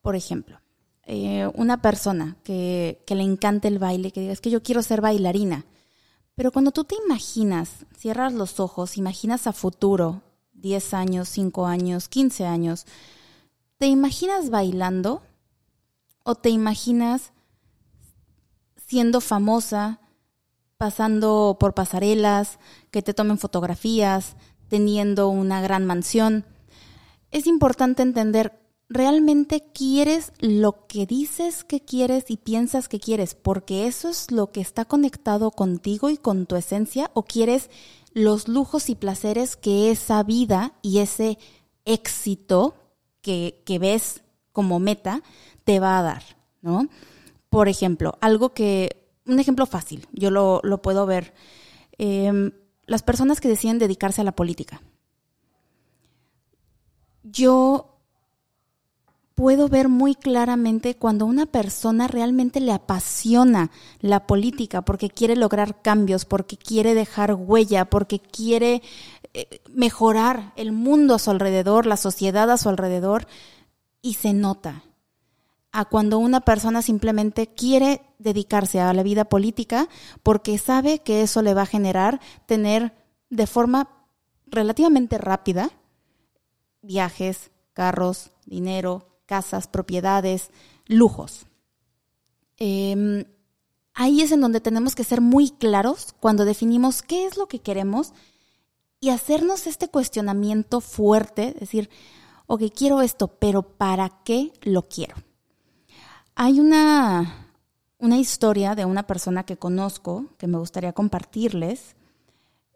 por 0.00 0.16
ejemplo, 0.16 0.61
eh, 1.04 1.50
una 1.54 1.82
persona 1.82 2.36
que, 2.44 3.02
le 3.06 3.22
encante 3.22 3.68
el 3.68 3.78
baile, 3.78 4.12
que 4.12 4.20
diga, 4.20 4.32
es 4.32 4.40
que 4.40 4.50
yo 4.50 4.62
quiero 4.62 4.82
ser 4.82 5.00
bailarina. 5.00 5.64
Pero 6.34 6.52
cuando 6.52 6.70
tú 6.70 6.84
te 6.84 6.94
imaginas, 7.04 7.86
cierras 7.96 8.32
los 8.32 8.60
ojos, 8.60 8.96
imaginas 8.96 9.46
a 9.46 9.52
futuro, 9.52 10.22
10 10.54 10.94
años, 10.94 11.28
5 11.28 11.66
años, 11.66 12.08
15 12.08 12.46
años, 12.46 12.86
¿te 13.78 13.86
imaginas 13.86 14.50
bailando? 14.50 15.22
¿O 16.22 16.36
te 16.36 16.50
imaginas 16.50 17.32
siendo 18.86 19.20
famosa, 19.20 20.00
pasando 20.76 21.56
por 21.58 21.74
pasarelas, 21.74 22.58
que 22.90 23.02
te 23.02 23.12
tomen 23.12 23.38
fotografías, 23.38 24.36
teniendo 24.68 25.28
una 25.28 25.60
gran 25.60 25.84
mansión? 25.84 26.46
Es 27.32 27.46
importante 27.46 28.02
entender 28.02 28.61
realmente 28.92 29.64
quieres 29.72 30.32
lo 30.38 30.86
que 30.86 31.06
dices 31.06 31.64
que 31.64 31.80
quieres 31.80 32.30
y 32.30 32.36
piensas 32.36 32.88
que 32.88 33.00
quieres, 33.00 33.34
porque 33.34 33.86
eso 33.86 34.08
es 34.08 34.30
lo 34.30 34.52
que 34.52 34.60
está 34.60 34.84
conectado 34.84 35.50
contigo 35.50 36.10
y 36.10 36.16
con 36.16 36.46
tu 36.46 36.56
esencia, 36.56 37.10
o 37.14 37.24
quieres 37.24 37.70
los 38.12 38.48
lujos 38.48 38.90
y 38.90 38.94
placeres 38.94 39.56
que 39.56 39.90
esa 39.90 40.22
vida 40.22 40.74
y 40.82 40.98
ese 40.98 41.38
éxito 41.84 42.74
que, 43.22 43.62
ves 43.80 44.22
como 44.52 44.78
meta 44.78 45.22
te 45.64 45.80
va 45.80 45.98
a 45.98 46.02
dar, 46.02 46.22
¿no? 46.60 46.88
Por 47.48 47.68
ejemplo, 47.68 48.18
algo 48.20 48.52
que, 48.52 49.06
un 49.26 49.38
ejemplo 49.38 49.66
fácil, 49.66 50.06
yo 50.12 50.30
lo, 50.30 50.82
puedo 50.82 51.06
ver, 51.06 51.32
em, 51.98 52.52
las 52.86 53.02
personas 53.02 53.40
que 53.40 53.48
deciden 53.48 53.78
dedicarse 53.78 54.20
a 54.20 54.24
la 54.24 54.36
política. 54.36 54.82
Yo 57.22 57.91
puedo 59.34 59.68
ver 59.68 59.88
muy 59.88 60.14
claramente 60.14 60.96
cuando 60.96 61.26
una 61.26 61.46
persona 61.46 62.08
realmente 62.08 62.60
le 62.60 62.72
apasiona 62.72 63.70
la 64.00 64.26
política 64.26 64.82
porque 64.82 65.10
quiere 65.10 65.36
lograr 65.36 65.82
cambios, 65.82 66.24
porque 66.24 66.56
quiere 66.56 66.94
dejar 66.94 67.34
huella, 67.34 67.86
porque 67.86 68.20
quiere 68.20 68.82
eh, 69.34 69.60
mejorar 69.72 70.52
el 70.56 70.72
mundo 70.72 71.14
a 71.14 71.18
su 71.18 71.30
alrededor, 71.30 71.86
la 71.86 71.96
sociedad 71.96 72.50
a 72.50 72.58
su 72.58 72.68
alrededor, 72.68 73.26
y 74.02 74.14
se 74.14 74.32
nota. 74.32 74.82
A 75.70 75.86
cuando 75.86 76.18
una 76.18 76.40
persona 76.40 76.82
simplemente 76.82 77.46
quiere 77.46 78.02
dedicarse 78.18 78.80
a 78.80 78.92
la 78.92 79.02
vida 79.02 79.24
política 79.24 79.88
porque 80.22 80.58
sabe 80.58 80.98
que 80.98 81.22
eso 81.22 81.40
le 81.40 81.54
va 81.54 81.62
a 81.62 81.66
generar 81.66 82.20
tener 82.46 82.92
de 83.30 83.46
forma 83.46 83.88
relativamente 84.46 85.16
rápida 85.16 85.70
viajes, 86.82 87.50
carros, 87.72 88.32
dinero, 88.44 89.11
casas, 89.32 89.66
propiedades, 89.66 90.50
lujos. 90.86 91.46
Em, 92.58 93.24
ahí 93.94 94.20
es 94.20 94.30
en 94.30 94.42
donde 94.42 94.60
tenemos 94.60 94.94
que 94.94 95.04
ser 95.04 95.22
muy 95.22 95.48
claros 95.52 96.14
cuando 96.20 96.44
definimos 96.44 97.00
qué 97.00 97.24
es 97.24 97.38
lo 97.38 97.46
que 97.46 97.60
queremos 97.60 98.12
y 99.00 99.08
hacernos 99.08 99.66
este 99.66 99.88
cuestionamiento 99.88 100.82
fuerte, 100.82 101.56
decir, 101.58 101.88
ok, 102.46 102.64
quiero 102.76 103.00
esto, 103.00 103.28
pero 103.28 103.62
¿para 103.62 104.10
qué 104.22 104.52
lo 104.60 104.82
quiero? 104.82 105.16
Hay 106.34 106.60
una, 106.60 107.48
una 107.96 108.18
historia 108.18 108.74
de 108.74 108.84
una 108.84 109.06
persona 109.06 109.44
que 109.44 109.56
conozco 109.56 110.26
que 110.36 110.46
me 110.46 110.58
gustaría 110.58 110.92
compartirles. 110.92 111.96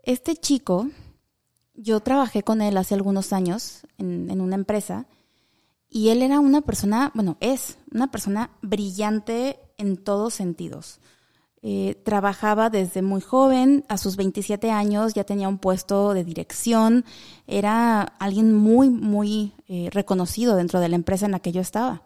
Este 0.05 0.37
chico, 0.37 0.89
yo 1.75 2.01
trabajé 2.01 2.43
con 2.43 2.63
él 2.63 2.79
hace 2.79 2.95
algunos 2.95 3.35
años 3.35 3.87
en, 3.99 4.31
en 4.31 4.41
una 4.41 4.55
empresa 4.55 5.07
y 5.89 6.09
él 6.09 6.23
era 6.23 6.41
una 6.41 6.61
persona, 6.63 7.13
bueno, 7.15 7.37
es 7.41 7.79
una 7.93 8.11
persona 8.11 8.51
brillante 8.63 9.59
en 9.79 9.97
todos 9.97 10.35
sentidos. 10.35 11.01
Eh, 11.63 12.01
trabajaba 12.05 12.71
desde 12.71 13.03
muy 13.03 13.21
joven, 13.21 13.85
a 13.89 13.99
sus 13.99 14.17
27 14.17 14.71
años 14.71 15.15
ya 15.15 15.25
tenía 15.25 15.49
un 15.49 15.59
puesto 15.59 16.15
de 16.15 16.23
dirección, 16.23 17.05
era 17.47 18.03
alguien 18.03 18.55
muy, 18.55 18.89
muy 18.91 19.53
eh, 19.67 19.89
reconocido 19.91 20.55
dentro 20.55 20.81
de 20.81 20.89
la 20.89 20.97
empresa 20.97 21.27
en 21.27 21.33
la 21.33 21.41
que 21.41 21.53
yo 21.53 21.61
estaba. 21.61 22.03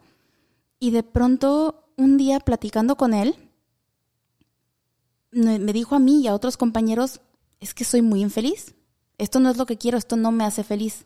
Y 0.79 0.91
de 0.91 1.03
pronto, 1.03 1.83
un 1.97 2.17
día 2.17 2.39
platicando 2.39 2.95
con 2.95 3.13
él, 3.13 3.35
me 5.31 5.73
dijo 5.73 5.95
a 5.95 5.99
mí 5.99 6.21
y 6.21 6.27
a 6.27 6.33
otros 6.33 6.57
compañeros, 6.57 7.21
es 7.59 7.73
que 7.73 7.83
soy 7.83 8.01
muy 8.01 8.21
infeliz, 8.21 8.73
esto 9.17 9.39
no 9.39 9.51
es 9.51 9.57
lo 9.57 9.67
que 9.67 9.77
quiero, 9.77 9.97
esto 9.97 10.15
no 10.17 10.31
me 10.31 10.43
hace 10.43 10.63
feliz. 10.63 11.05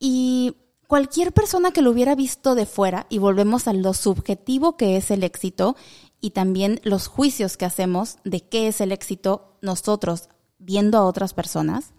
Y 0.00 0.56
Cualquier 0.86 1.32
persona 1.32 1.72
que 1.72 1.82
lo 1.82 1.90
hubiera 1.90 2.14
visto 2.14 2.54
de 2.54 2.64
fuera, 2.64 3.06
y 3.08 3.18
volvemos 3.18 3.66
a 3.66 3.72
lo 3.72 3.92
subjetivo 3.92 4.76
que 4.76 4.96
es 4.96 5.10
el 5.10 5.24
éxito, 5.24 5.76
y 6.20 6.30
también 6.30 6.80
los 6.84 7.08
juicios 7.08 7.56
que 7.56 7.64
hacemos 7.64 8.18
de 8.24 8.40
qué 8.42 8.68
es 8.68 8.80
el 8.80 8.92
éxito 8.92 9.56
nosotros 9.62 10.28
viendo 10.58 10.98
a 10.98 11.04
otras 11.04 11.34
personas, 11.34 11.92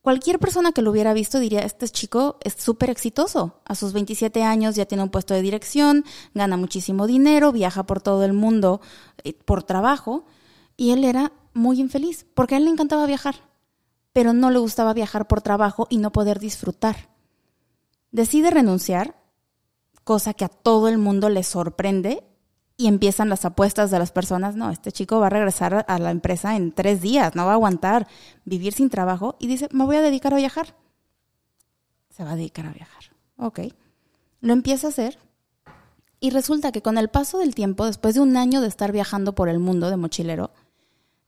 cualquier 0.00 0.38
persona 0.38 0.72
que 0.72 0.82
lo 0.82 0.90
hubiera 0.90 1.12
visto 1.12 1.38
diría, 1.38 1.60
este 1.60 1.88
chico 1.88 2.38
es 2.42 2.54
súper 2.54 2.90
exitoso. 2.90 3.60
A 3.64 3.74
sus 3.74 3.92
27 3.92 4.42
años 4.42 4.74
ya 4.74 4.86
tiene 4.86 5.02
un 5.02 5.10
puesto 5.10 5.34
de 5.34 5.42
dirección, 5.42 6.04
gana 6.32 6.56
muchísimo 6.56 7.06
dinero, 7.06 7.52
viaja 7.52 7.84
por 7.84 8.00
todo 8.00 8.24
el 8.24 8.32
mundo 8.32 8.80
eh, 9.24 9.34
por 9.34 9.64
trabajo. 9.64 10.24
Y 10.76 10.92
él 10.92 11.04
era 11.04 11.32
muy 11.54 11.80
infeliz, 11.80 12.24
porque 12.34 12.54
a 12.54 12.58
él 12.58 12.64
le 12.64 12.70
encantaba 12.70 13.04
viajar, 13.06 13.34
pero 14.12 14.32
no 14.32 14.50
le 14.50 14.58
gustaba 14.58 14.94
viajar 14.94 15.26
por 15.26 15.42
trabajo 15.42 15.86
y 15.90 15.98
no 15.98 16.12
poder 16.12 16.38
disfrutar. 16.38 17.15
Decide 18.16 18.50
renunciar, 18.50 19.14
cosa 20.02 20.32
que 20.32 20.46
a 20.46 20.48
todo 20.48 20.88
el 20.88 20.96
mundo 20.96 21.28
le 21.28 21.42
sorprende, 21.42 22.24
y 22.78 22.86
empiezan 22.86 23.28
las 23.28 23.44
apuestas 23.44 23.90
de 23.90 23.98
las 23.98 24.10
personas, 24.10 24.56
no, 24.56 24.70
este 24.70 24.90
chico 24.90 25.20
va 25.20 25.26
a 25.26 25.28
regresar 25.28 25.84
a 25.86 25.98
la 25.98 26.10
empresa 26.12 26.56
en 26.56 26.72
tres 26.72 27.02
días, 27.02 27.34
no 27.34 27.44
va 27.44 27.50
a 27.50 27.56
aguantar 27.56 28.08
vivir 28.46 28.72
sin 28.72 28.88
trabajo 28.88 29.36
y 29.38 29.48
dice, 29.48 29.68
me 29.70 29.84
voy 29.84 29.96
a 29.96 30.00
dedicar 30.00 30.32
a 30.32 30.38
viajar. 30.38 30.74
Se 32.08 32.24
va 32.24 32.32
a 32.32 32.36
dedicar 32.36 32.64
a 32.64 32.72
viajar. 32.72 33.02
Ok. 33.36 33.60
Lo 34.40 34.54
empieza 34.54 34.86
a 34.86 34.90
hacer 34.90 35.18
y 36.18 36.30
resulta 36.30 36.72
que 36.72 36.80
con 36.80 36.96
el 36.96 37.10
paso 37.10 37.36
del 37.36 37.54
tiempo, 37.54 37.84
después 37.84 38.14
de 38.14 38.22
un 38.22 38.38
año 38.38 38.62
de 38.62 38.68
estar 38.68 38.92
viajando 38.92 39.34
por 39.34 39.50
el 39.50 39.58
mundo 39.58 39.90
de 39.90 39.98
mochilero, 39.98 40.52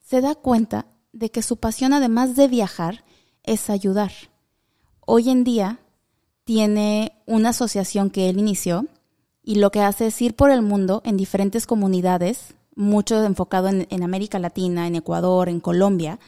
se 0.03 0.23
da 0.23 0.35
cuenta 0.35 0.87
de 1.13 1.31
que 1.31 1.43
su 1.43 1.59
pasión, 1.59 1.93
además 1.93 2.35
de 2.35 2.49
viajar, 2.49 3.05
es 3.43 3.69
ayudar. 3.69 4.13
Hoy 5.01 5.29
en 5.29 5.45
día 5.45 5.81
tiene 6.49 7.13
una 7.27 7.51
asociación 7.51 8.09
que 8.09 8.31
él 8.31 8.39
inició 8.39 8.87
y 9.43 9.57
lo 9.57 9.71
que 9.71 9.83
hace 9.83 10.07
es 10.07 10.23
ir 10.23 10.35
por 10.35 10.51
el 10.51 10.63
mundo 10.63 11.03
en 11.05 11.19
diferentes 11.19 11.67
comunidades, 11.67 12.55
mucho 12.75 13.23
enfocado 13.23 13.69
en, 13.69 14.03
América 14.03 14.39
Latina, 14.39 14.87
en 14.87 14.95
Ecuador, 14.95 15.51
en 15.51 15.61
Colombia, 15.61 16.19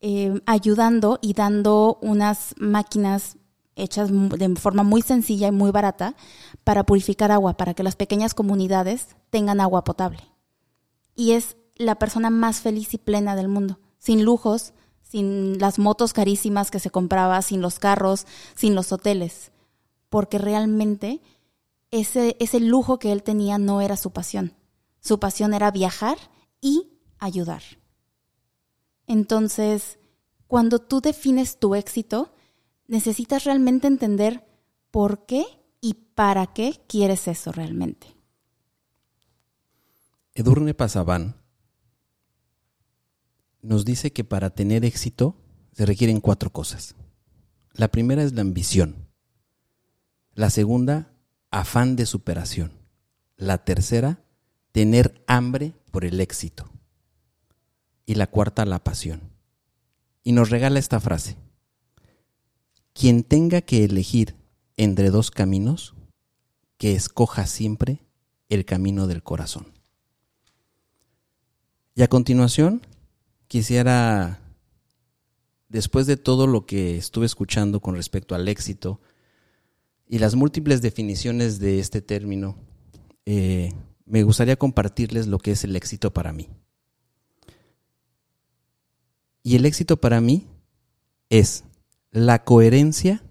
eh, 0.00 0.40
ayudando 0.46 1.18
y 1.20 1.34
dando 1.34 1.98
unas 2.00 2.54
máquinas 2.56 3.36
hechas 3.76 4.08
de 4.10 4.56
forma 4.56 4.84
muy 4.84 5.02
sencilla 5.02 5.48
y 5.48 5.52
muy 5.52 5.70
barata 5.70 6.14
para 6.64 6.84
purificar 6.84 7.30
agua, 7.30 7.58
para 7.58 7.74
que 7.74 7.82
las 7.82 7.94
pequeñas 7.94 8.32
comunidades 8.32 9.08
tengan 9.28 9.60
agua 9.60 9.84
potable. 9.84 10.22
Y 11.14 11.32
es 11.32 11.58
la 11.76 11.96
persona 11.96 12.30
más 12.30 12.62
feliz 12.62 12.94
y 12.94 12.96
plena 12.96 13.36
del 13.36 13.48
mundo, 13.48 13.80
sin 13.98 14.24
lujos, 14.24 14.72
sin 15.12 15.58
las 15.58 15.78
motos 15.78 16.14
carísimas 16.14 16.70
que 16.70 16.80
se 16.80 16.88
compraba, 16.88 17.42
sin 17.42 17.60
los 17.60 17.78
carros, 17.78 18.26
sin 18.54 18.74
los 18.74 18.92
hoteles, 18.92 19.52
porque 20.08 20.38
realmente 20.38 21.20
ese, 21.90 22.34
ese 22.40 22.60
lujo 22.60 22.98
que 22.98 23.12
él 23.12 23.22
tenía 23.22 23.58
no 23.58 23.82
era 23.82 23.98
su 23.98 24.10
pasión. 24.10 24.54
Su 25.00 25.20
pasión 25.20 25.52
era 25.52 25.70
viajar 25.70 26.16
y 26.62 26.98
ayudar. 27.18 27.60
Entonces, 29.06 29.98
cuando 30.46 30.78
tú 30.78 31.02
defines 31.02 31.58
tu 31.58 31.74
éxito, 31.74 32.32
necesitas 32.86 33.44
realmente 33.44 33.88
entender 33.88 34.46
por 34.90 35.26
qué 35.26 35.44
y 35.82 35.92
para 35.92 36.46
qué 36.46 36.80
quieres 36.88 37.28
eso 37.28 37.52
realmente. 37.52 38.16
Edurne 40.32 40.72
Pasaban 40.72 41.41
nos 43.62 43.84
dice 43.84 44.12
que 44.12 44.24
para 44.24 44.50
tener 44.50 44.84
éxito 44.84 45.36
se 45.72 45.86
requieren 45.86 46.20
cuatro 46.20 46.50
cosas. 46.50 46.94
La 47.72 47.88
primera 47.88 48.22
es 48.22 48.34
la 48.34 48.42
ambición. 48.42 49.08
La 50.34 50.50
segunda, 50.50 51.12
afán 51.50 51.96
de 51.96 52.04
superación. 52.04 52.72
La 53.36 53.64
tercera, 53.64 54.22
tener 54.72 55.24
hambre 55.26 55.72
por 55.90 56.04
el 56.04 56.20
éxito. 56.20 56.70
Y 58.04 58.16
la 58.16 58.26
cuarta, 58.26 58.64
la 58.66 58.82
pasión. 58.82 59.22
Y 60.24 60.32
nos 60.32 60.50
regala 60.50 60.78
esta 60.78 61.00
frase. 61.00 61.36
Quien 62.92 63.22
tenga 63.22 63.62
que 63.62 63.84
elegir 63.84 64.36
entre 64.76 65.10
dos 65.10 65.30
caminos, 65.30 65.94
que 66.76 66.94
escoja 66.94 67.46
siempre 67.46 68.02
el 68.48 68.64
camino 68.64 69.06
del 69.06 69.22
corazón. 69.22 69.72
Y 71.94 72.02
a 72.02 72.08
continuación, 72.08 72.82
quisiera, 73.52 74.40
después 75.68 76.06
de 76.06 76.16
todo 76.16 76.46
lo 76.46 76.64
que 76.64 76.96
estuve 76.96 77.26
escuchando 77.26 77.80
con 77.80 77.94
respecto 77.94 78.34
al 78.34 78.48
éxito, 78.48 78.98
y 80.08 80.20
las 80.20 80.34
múltiples 80.34 80.80
definiciones 80.80 81.58
de 81.58 81.78
este 81.78 82.00
término, 82.00 82.56
eh, 83.26 83.74
me 84.06 84.22
gustaría 84.22 84.56
compartirles 84.56 85.26
lo 85.26 85.38
que 85.38 85.50
es 85.50 85.64
el 85.64 85.76
éxito 85.76 86.14
para 86.14 86.32
mí. 86.32 86.48
Y 89.42 89.56
el 89.56 89.66
éxito 89.66 89.98
para 89.98 90.22
mí 90.22 90.46
es 91.28 91.64
la 92.10 92.44
coherencia 92.44 93.22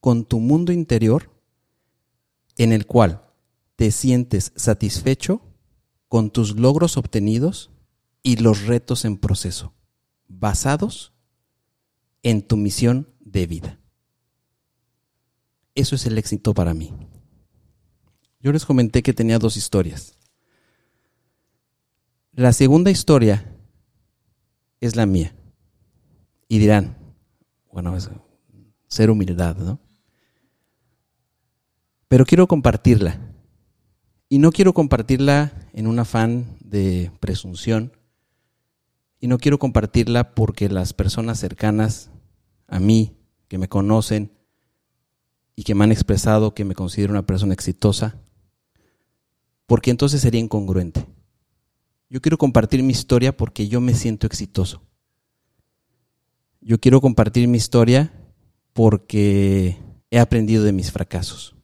con 0.00 0.24
tu 0.24 0.38
mundo 0.38 0.70
interior 0.70 1.32
en 2.58 2.72
el 2.72 2.86
cual 2.86 3.24
te 3.74 3.90
sientes 3.90 4.52
satisfecho 4.54 5.42
con 6.06 6.30
tus 6.30 6.54
logros 6.54 6.96
obtenidos 6.96 7.72
y 8.28 8.36
los 8.36 8.66
retos 8.66 9.06
en 9.06 9.16
proceso, 9.16 9.72
basados 10.26 11.14
en 12.22 12.42
tu 12.42 12.58
misión 12.58 13.08
de 13.20 13.46
vida. 13.46 13.80
Eso 15.74 15.94
es 15.94 16.04
el 16.04 16.18
éxito 16.18 16.52
para 16.52 16.74
mí. 16.74 16.92
Yo 18.40 18.52
les 18.52 18.66
comenté 18.66 19.02
que 19.02 19.14
tenía 19.14 19.38
dos 19.38 19.56
historias. 19.56 20.18
La 22.32 22.52
segunda 22.52 22.90
historia 22.90 23.56
es 24.82 24.94
la 24.94 25.06
mía. 25.06 25.34
Y 26.48 26.58
dirán, 26.58 26.98
bueno, 27.72 27.96
es 27.96 28.10
ser 28.88 29.08
humildad, 29.08 29.56
¿no? 29.56 29.80
Pero 32.08 32.26
quiero 32.26 32.46
compartirla. 32.46 33.18
Y 34.28 34.38
no 34.38 34.52
quiero 34.52 34.74
compartirla 34.74 35.70
en 35.72 35.86
un 35.86 35.98
afán 35.98 36.58
de 36.60 37.10
presunción. 37.20 37.92
Y 39.20 39.26
no 39.28 39.38
quiero 39.38 39.58
compartirla 39.58 40.34
porque 40.34 40.68
las 40.68 40.92
personas 40.92 41.38
cercanas 41.38 42.10
a 42.66 42.78
mí, 42.78 43.16
que 43.48 43.58
me 43.58 43.68
conocen, 43.68 44.32
y 45.58 45.64
que 45.64 45.74
me 45.74 45.82
han 45.82 45.90
expresado 45.90 46.54
que 46.54 46.64
me 46.64 46.76
considero 46.76 47.12
una 47.12 47.26
persona 47.26 47.52
exitosa, 47.52 48.20
porque 49.66 49.90
entonces 49.90 50.20
sería 50.20 50.40
incongruente. 50.40 51.04
Yo 52.08 52.20
quiero 52.20 52.38
compartir 52.38 52.82
mi 52.84 52.92
historia 52.92 53.36
porque 53.36 53.66
yo 53.66 53.80
me 53.80 53.94
siento 53.94 54.28
exitoso. 54.28 54.82
Yo 56.60 56.78
quiero 56.78 57.00
compartir 57.00 57.48
mi 57.48 57.58
historia 57.58 58.12
porque 58.72 59.76
he 60.12 60.20
aprendido 60.20 60.62
de 60.62 60.72
mis 60.72 60.92
fracasos. 60.92 61.56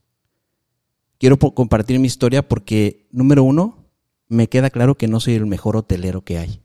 Quiero 1.18 1.38
compartir 1.38 2.00
mi 2.00 2.08
historia 2.08 2.48
porque, 2.48 3.06
número 3.12 3.44
uno, 3.44 3.86
me 4.26 4.48
queda 4.48 4.70
claro 4.70 4.96
que 4.96 5.06
no 5.06 5.20
soy 5.20 5.34
el 5.34 5.46
mejor 5.46 5.76
hotelero 5.76 6.24
que 6.24 6.38
hay. 6.38 6.63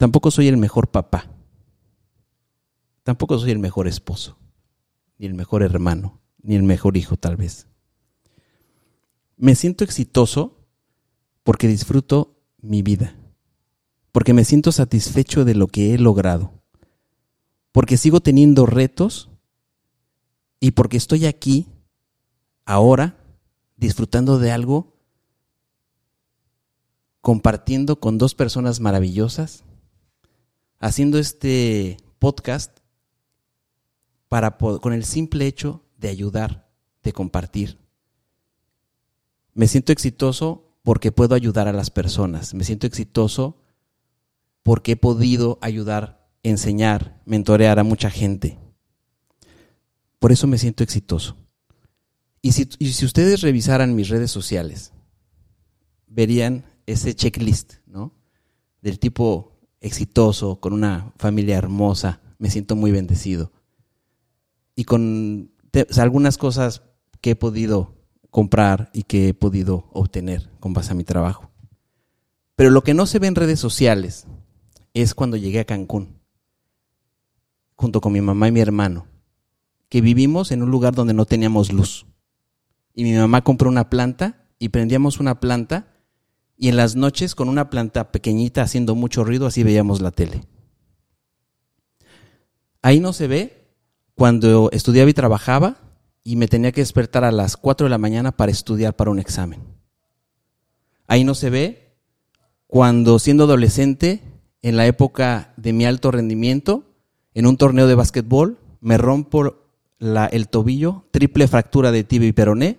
Tampoco 0.00 0.30
soy 0.30 0.48
el 0.48 0.56
mejor 0.56 0.90
papá. 0.90 1.26
Tampoco 3.02 3.38
soy 3.38 3.50
el 3.50 3.58
mejor 3.58 3.86
esposo 3.86 4.38
ni 5.18 5.26
el 5.26 5.34
mejor 5.34 5.62
hermano, 5.62 6.22
ni 6.40 6.56
el 6.56 6.62
mejor 6.62 6.96
hijo 6.96 7.18
tal 7.18 7.36
vez. 7.36 7.66
Me 9.36 9.54
siento 9.54 9.84
exitoso 9.84 10.56
porque 11.42 11.68
disfruto 11.68 12.38
mi 12.62 12.80
vida, 12.80 13.14
porque 14.10 14.32
me 14.32 14.46
siento 14.46 14.72
satisfecho 14.72 15.44
de 15.44 15.54
lo 15.54 15.66
que 15.66 15.92
he 15.92 15.98
logrado, 15.98 16.54
porque 17.70 17.98
sigo 17.98 18.20
teniendo 18.20 18.64
retos 18.64 19.28
y 20.60 20.70
porque 20.70 20.96
estoy 20.96 21.26
aquí 21.26 21.66
ahora 22.64 23.18
disfrutando 23.76 24.38
de 24.38 24.50
algo, 24.50 24.96
compartiendo 27.20 28.00
con 28.00 28.16
dos 28.16 28.34
personas 28.34 28.80
maravillosas, 28.80 29.64
haciendo 30.80 31.18
este 31.18 31.98
podcast 32.18 32.78
para 34.28 34.56
con 34.56 34.92
el 34.92 35.04
simple 35.04 35.46
hecho 35.46 35.84
de 35.98 36.08
ayudar, 36.08 36.68
de 37.02 37.12
compartir. 37.12 37.78
Me 39.54 39.68
siento 39.68 39.92
exitoso 39.92 40.78
porque 40.82 41.12
puedo 41.12 41.34
ayudar 41.34 41.68
a 41.68 41.72
las 41.72 41.90
personas. 41.90 42.54
Me 42.54 42.64
siento 42.64 42.86
exitoso 42.86 43.58
porque 44.62 44.92
he 44.92 44.96
podido 44.96 45.58
ayudar, 45.60 46.28
enseñar, 46.42 47.20
mentorear 47.26 47.78
a 47.78 47.84
mucha 47.84 48.10
gente. 48.10 48.58
Por 50.18 50.32
eso 50.32 50.46
me 50.46 50.58
siento 50.58 50.82
exitoso. 50.82 51.36
Y 52.42 52.52
si, 52.52 52.68
y 52.78 52.92
si 52.92 53.04
ustedes 53.04 53.42
revisaran 53.42 53.94
mis 53.94 54.08
redes 54.08 54.30
sociales, 54.30 54.92
verían 56.06 56.64
ese 56.86 57.14
checklist, 57.14 57.74
¿no? 57.86 58.14
Del 58.80 58.98
tipo 58.98 59.49
exitoso, 59.80 60.60
con 60.60 60.72
una 60.72 61.12
familia 61.16 61.56
hermosa, 61.56 62.20
me 62.38 62.50
siento 62.50 62.76
muy 62.76 62.90
bendecido 62.90 63.52
y 64.74 64.84
con 64.84 65.52
algunas 65.98 66.38
cosas 66.38 66.82
que 67.20 67.30
he 67.30 67.36
podido 67.36 67.94
comprar 68.30 68.90
y 68.92 69.02
que 69.02 69.28
he 69.28 69.34
podido 69.34 69.88
obtener 69.92 70.48
con 70.60 70.72
base 70.72 70.92
a 70.92 70.94
mi 70.94 71.04
trabajo. 71.04 71.50
Pero 72.56 72.70
lo 72.70 72.82
que 72.82 72.94
no 72.94 73.06
se 73.06 73.18
ve 73.18 73.26
en 73.26 73.34
redes 73.34 73.60
sociales 73.60 74.26
es 74.94 75.14
cuando 75.14 75.36
llegué 75.36 75.60
a 75.60 75.64
Cancún. 75.64 76.18
junto 77.74 78.02
con 78.02 78.12
mi 78.12 78.20
mamá 78.20 78.46
y 78.46 78.52
mi 78.52 78.60
hermano, 78.60 79.06
que 79.88 80.02
vivimos 80.02 80.52
en 80.52 80.62
un 80.62 80.70
lugar 80.70 80.94
donde 80.94 81.14
no 81.14 81.24
teníamos 81.24 81.72
luz. 81.72 82.06
Y 82.94 83.04
mi 83.04 83.14
mamá 83.14 83.42
compró 83.42 83.70
una 83.70 83.88
planta 83.88 84.46
y 84.58 84.68
prendíamos 84.68 85.18
una 85.18 85.40
planta 85.40 85.86
y 86.60 86.68
en 86.68 86.76
las 86.76 86.94
noches 86.94 87.34
con 87.34 87.48
una 87.48 87.70
planta 87.70 88.12
pequeñita 88.12 88.60
haciendo 88.60 88.94
mucho 88.94 89.24
ruido 89.24 89.46
así 89.46 89.62
veíamos 89.62 90.02
la 90.02 90.10
tele. 90.10 90.42
Ahí 92.82 93.00
no 93.00 93.14
se 93.14 93.26
ve 93.26 93.72
cuando 94.14 94.68
estudiaba 94.70 95.08
y 95.08 95.14
trabajaba 95.14 95.78
y 96.22 96.36
me 96.36 96.48
tenía 96.48 96.70
que 96.70 96.82
despertar 96.82 97.24
a 97.24 97.32
las 97.32 97.56
4 97.56 97.86
de 97.86 97.90
la 97.90 97.96
mañana 97.96 98.32
para 98.32 98.52
estudiar 98.52 98.94
para 98.94 99.10
un 99.10 99.18
examen. 99.18 99.62
Ahí 101.06 101.24
no 101.24 101.34
se 101.34 101.48
ve 101.48 101.96
cuando 102.66 103.18
siendo 103.18 103.44
adolescente, 103.44 104.22
en 104.60 104.76
la 104.76 104.86
época 104.86 105.54
de 105.56 105.72
mi 105.72 105.86
alto 105.86 106.10
rendimiento, 106.10 106.84
en 107.32 107.46
un 107.46 107.56
torneo 107.56 107.86
de 107.86 107.94
básquetbol, 107.94 108.58
me 108.82 108.98
rompo 108.98 109.56
el 109.98 110.48
tobillo, 110.48 111.06
triple 111.10 111.48
fractura 111.48 111.90
de 111.90 112.04
tibia 112.04 112.28
y 112.28 112.32
peroné, 112.32 112.78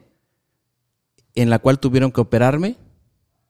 en 1.34 1.50
la 1.50 1.58
cual 1.58 1.80
tuvieron 1.80 2.12
que 2.12 2.22
operarme, 2.22 2.78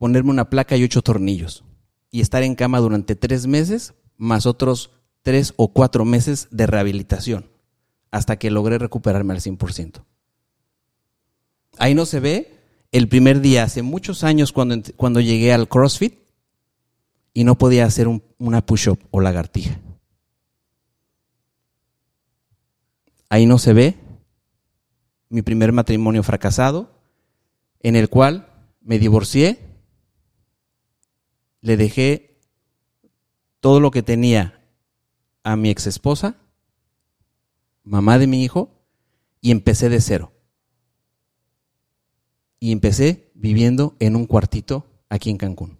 ponerme 0.01 0.31
una 0.31 0.49
placa 0.49 0.75
y 0.77 0.83
ocho 0.83 1.03
tornillos, 1.03 1.63
y 2.09 2.21
estar 2.21 2.41
en 2.41 2.55
cama 2.55 2.79
durante 2.79 3.15
tres 3.15 3.45
meses, 3.45 3.93
más 4.17 4.47
otros 4.47 4.89
tres 5.21 5.53
o 5.57 5.73
cuatro 5.73 6.05
meses 6.05 6.47
de 6.49 6.65
rehabilitación, 6.65 7.51
hasta 8.09 8.39
que 8.39 8.49
logré 8.49 8.79
recuperarme 8.79 9.35
al 9.35 9.41
100%. 9.41 10.03
Ahí 11.77 11.93
no 11.93 12.07
se 12.07 12.19
ve 12.19 12.51
el 12.91 13.09
primer 13.09 13.41
día, 13.41 13.63
hace 13.63 13.83
muchos 13.83 14.23
años 14.23 14.51
cuando, 14.51 14.81
cuando 14.97 15.19
llegué 15.19 15.53
al 15.53 15.69
CrossFit, 15.69 16.15
y 17.35 17.43
no 17.43 17.59
podía 17.59 17.85
hacer 17.85 18.07
una 18.39 18.65
push-up 18.65 18.97
o 19.11 19.21
lagartija. 19.21 19.79
Ahí 23.29 23.45
no 23.45 23.59
se 23.59 23.73
ve 23.73 23.99
mi 25.29 25.43
primer 25.43 25.71
matrimonio 25.73 26.23
fracasado, 26.23 26.89
en 27.81 27.95
el 27.95 28.09
cual 28.09 28.47
me 28.81 28.97
divorcié, 28.97 29.69
le 31.61 31.77
dejé 31.77 32.39
todo 33.59 33.79
lo 33.79 33.91
que 33.91 34.03
tenía 34.03 34.63
a 35.43 35.55
mi 35.55 35.69
ex 35.69 35.87
esposa, 35.87 36.35
mamá 37.83 38.17
de 38.17 38.27
mi 38.27 38.43
hijo, 38.43 38.69
y 39.39 39.51
empecé 39.51 39.89
de 39.89 40.01
cero. 40.01 40.33
Y 42.59 42.71
empecé 42.71 43.31
viviendo 43.33 43.95
en 43.99 44.15
un 44.15 44.27
cuartito 44.27 44.85
aquí 45.09 45.29
en 45.29 45.37
Cancún. 45.37 45.77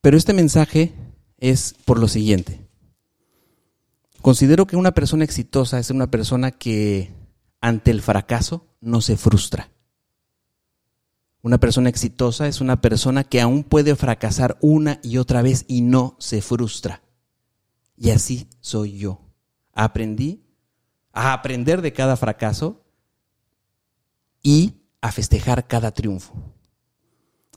Pero 0.00 0.16
este 0.16 0.34
mensaje 0.34 0.92
es 1.38 1.74
por 1.84 1.98
lo 1.98 2.08
siguiente. 2.08 2.66
Considero 4.22 4.66
que 4.66 4.76
una 4.76 4.92
persona 4.92 5.24
exitosa 5.24 5.78
es 5.78 5.90
una 5.90 6.10
persona 6.10 6.50
que 6.50 7.12
ante 7.60 7.90
el 7.90 8.02
fracaso 8.02 8.66
no 8.80 9.00
se 9.00 9.16
frustra. 9.16 9.70
Una 11.46 11.58
persona 11.58 11.88
exitosa 11.88 12.48
es 12.48 12.60
una 12.60 12.80
persona 12.80 13.22
que 13.22 13.40
aún 13.40 13.62
puede 13.62 13.94
fracasar 13.94 14.58
una 14.60 14.98
y 15.04 15.18
otra 15.18 15.42
vez 15.42 15.64
y 15.68 15.80
no 15.80 16.16
se 16.18 16.42
frustra. 16.42 17.04
Y 17.96 18.10
así 18.10 18.48
soy 18.58 18.98
yo. 18.98 19.20
Aprendí 19.72 20.42
a 21.12 21.32
aprender 21.32 21.82
de 21.82 21.92
cada 21.92 22.16
fracaso 22.16 22.84
y 24.42 24.88
a 25.00 25.12
festejar 25.12 25.68
cada 25.68 25.92
triunfo. 25.92 26.34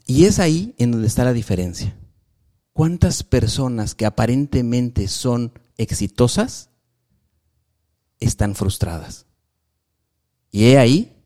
Y 0.06 0.26
es 0.26 0.38
ahí 0.38 0.72
en 0.78 0.92
donde 0.92 1.08
está 1.08 1.24
la 1.24 1.32
diferencia. 1.32 1.98
¿Cuántas 2.72 3.24
personas 3.24 3.96
que 3.96 4.06
aparentemente 4.06 5.08
son 5.08 5.52
exitosas 5.76 6.70
están 8.20 8.54
frustradas? 8.54 9.26
Y 10.52 10.66
he 10.66 10.78
ahí 10.78 11.19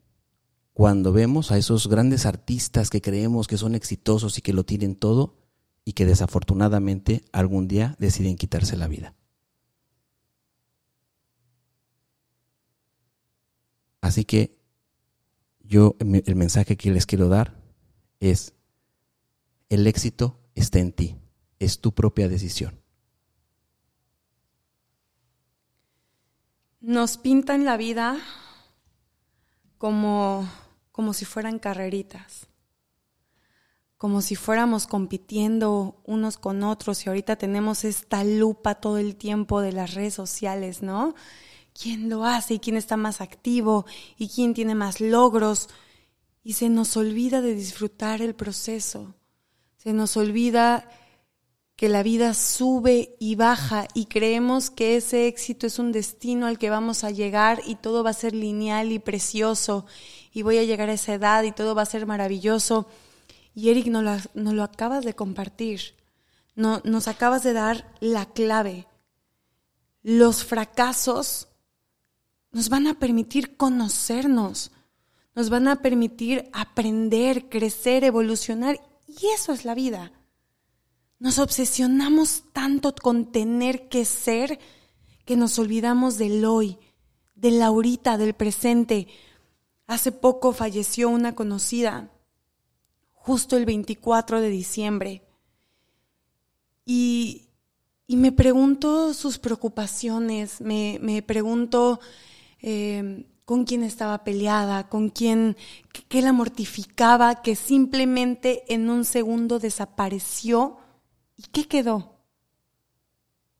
cuando 0.74 1.12
vemos 1.12 1.50
a 1.50 1.56
esos 1.56 1.88
grandes 1.88 2.26
artistas 2.26 2.90
que 2.90 3.00
creemos 3.00 3.46
que 3.46 3.56
son 3.56 3.74
exitosos 3.74 4.36
y 4.36 4.42
que 4.42 4.52
lo 4.52 4.64
tienen 4.64 4.96
todo 4.96 5.36
y 5.84 5.94
que 5.94 6.04
desafortunadamente 6.04 7.24
algún 7.32 7.68
día 7.68 7.96
deciden 7.98 8.36
quitarse 8.36 8.76
la 8.76 8.88
vida. 8.88 9.14
Así 14.02 14.26
que 14.26 14.58
yo 15.60 15.96
el 16.00 16.36
mensaje 16.36 16.76
que 16.76 16.90
les 16.90 17.06
quiero 17.06 17.28
dar 17.28 17.56
es, 18.20 18.52
el 19.70 19.86
éxito 19.86 20.38
está 20.54 20.78
en 20.78 20.92
ti 20.92 21.16
es 21.58 21.80
tu 21.80 21.92
propia 21.92 22.28
decisión. 22.28 22.80
Nos 26.80 27.16
pintan 27.16 27.64
la 27.64 27.76
vida 27.76 28.18
como, 29.78 30.48
como 30.94 31.12
si 31.12 31.24
fueran 31.24 31.58
carreritas, 31.58 32.46
como 33.98 34.22
si 34.22 34.36
fuéramos 34.36 34.86
compitiendo 34.86 36.00
unos 36.04 36.38
con 36.38 36.62
otros 36.62 37.04
y 37.04 37.08
ahorita 37.08 37.34
tenemos 37.34 37.84
esta 37.84 38.22
lupa 38.22 38.76
todo 38.76 38.98
el 38.98 39.16
tiempo 39.16 39.60
de 39.60 39.72
las 39.72 39.94
redes 39.94 40.14
sociales, 40.14 40.82
¿no? 40.82 41.16
¿Quién 41.72 42.08
lo 42.08 42.24
hace 42.24 42.54
y 42.54 42.58
quién 42.60 42.76
está 42.76 42.96
más 42.96 43.20
activo 43.20 43.86
y 44.16 44.28
quién 44.28 44.54
tiene 44.54 44.76
más 44.76 45.00
logros? 45.00 45.68
Y 46.44 46.52
se 46.52 46.68
nos 46.68 46.96
olvida 46.96 47.40
de 47.40 47.56
disfrutar 47.56 48.22
el 48.22 48.36
proceso, 48.36 49.16
se 49.76 49.92
nos 49.92 50.16
olvida 50.16 50.88
que 51.76 51.88
la 51.88 52.02
vida 52.02 52.34
sube 52.34 53.16
y 53.18 53.34
baja 53.34 53.88
y 53.94 54.06
creemos 54.06 54.70
que 54.70 54.96
ese 54.96 55.26
éxito 55.26 55.66
es 55.66 55.78
un 55.78 55.90
destino 55.90 56.46
al 56.46 56.58
que 56.58 56.70
vamos 56.70 57.02
a 57.02 57.10
llegar 57.10 57.60
y 57.66 57.74
todo 57.74 58.04
va 58.04 58.10
a 58.10 58.14
ser 58.14 58.32
lineal 58.32 58.92
y 58.92 59.00
precioso 59.00 59.86
y 60.32 60.42
voy 60.42 60.58
a 60.58 60.64
llegar 60.64 60.88
a 60.88 60.92
esa 60.92 61.14
edad 61.14 61.42
y 61.42 61.52
todo 61.52 61.74
va 61.74 61.82
a 61.82 61.86
ser 61.86 62.06
maravilloso. 62.06 62.86
Y 63.54 63.70
Eric 63.70 63.86
nos 63.86 64.04
lo, 64.34 64.52
lo 64.52 64.62
acabas 64.62 65.04
de 65.04 65.14
compartir, 65.14 65.96
no, 66.54 66.80
nos 66.84 67.08
acabas 67.08 67.42
de 67.42 67.52
dar 67.52 67.92
la 68.00 68.26
clave. 68.26 68.86
Los 70.02 70.44
fracasos 70.44 71.48
nos 72.52 72.68
van 72.68 72.86
a 72.86 72.98
permitir 73.00 73.56
conocernos, 73.56 74.70
nos 75.34 75.50
van 75.50 75.66
a 75.66 75.82
permitir 75.82 76.48
aprender, 76.52 77.48
crecer, 77.48 78.04
evolucionar 78.04 78.80
y 79.08 79.26
eso 79.28 79.52
es 79.52 79.64
la 79.64 79.74
vida. 79.74 80.12
Nos 81.24 81.38
obsesionamos 81.38 82.42
tanto 82.52 82.94
con 82.94 83.32
tener 83.32 83.88
que 83.88 84.04
ser 84.04 84.58
que 85.24 85.38
nos 85.38 85.58
olvidamos 85.58 86.18
del 86.18 86.44
hoy, 86.44 86.76
del 87.34 87.62
ahorita, 87.62 88.18
del 88.18 88.34
presente. 88.34 89.08
Hace 89.86 90.12
poco 90.12 90.52
falleció 90.52 91.08
una 91.08 91.34
conocida, 91.34 92.10
justo 93.14 93.56
el 93.56 93.64
24 93.64 94.42
de 94.42 94.50
diciembre. 94.50 95.22
Y, 96.84 97.48
me 98.06 98.30
pregunto 98.30 99.14
sus 99.14 99.38
preocupaciones, 99.38 100.60
me, 100.60 101.24
pregunto 101.26 102.00
eh, 102.60 103.24
con 103.46 103.64
quién 103.64 103.82
estaba 103.82 104.24
peleada, 104.24 104.90
con 104.90 105.08
quién, 105.08 105.56
qué 106.10 106.20
la 106.20 106.34
mortificaba, 106.34 107.40
que 107.40 107.56
simplemente 107.56 108.62
en 108.68 108.90
un 108.90 109.06
segundo 109.06 109.58
desapareció 109.58 110.83
¿Y 111.36 111.42
qué 111.44 111.66
quedó? 111.66 112.14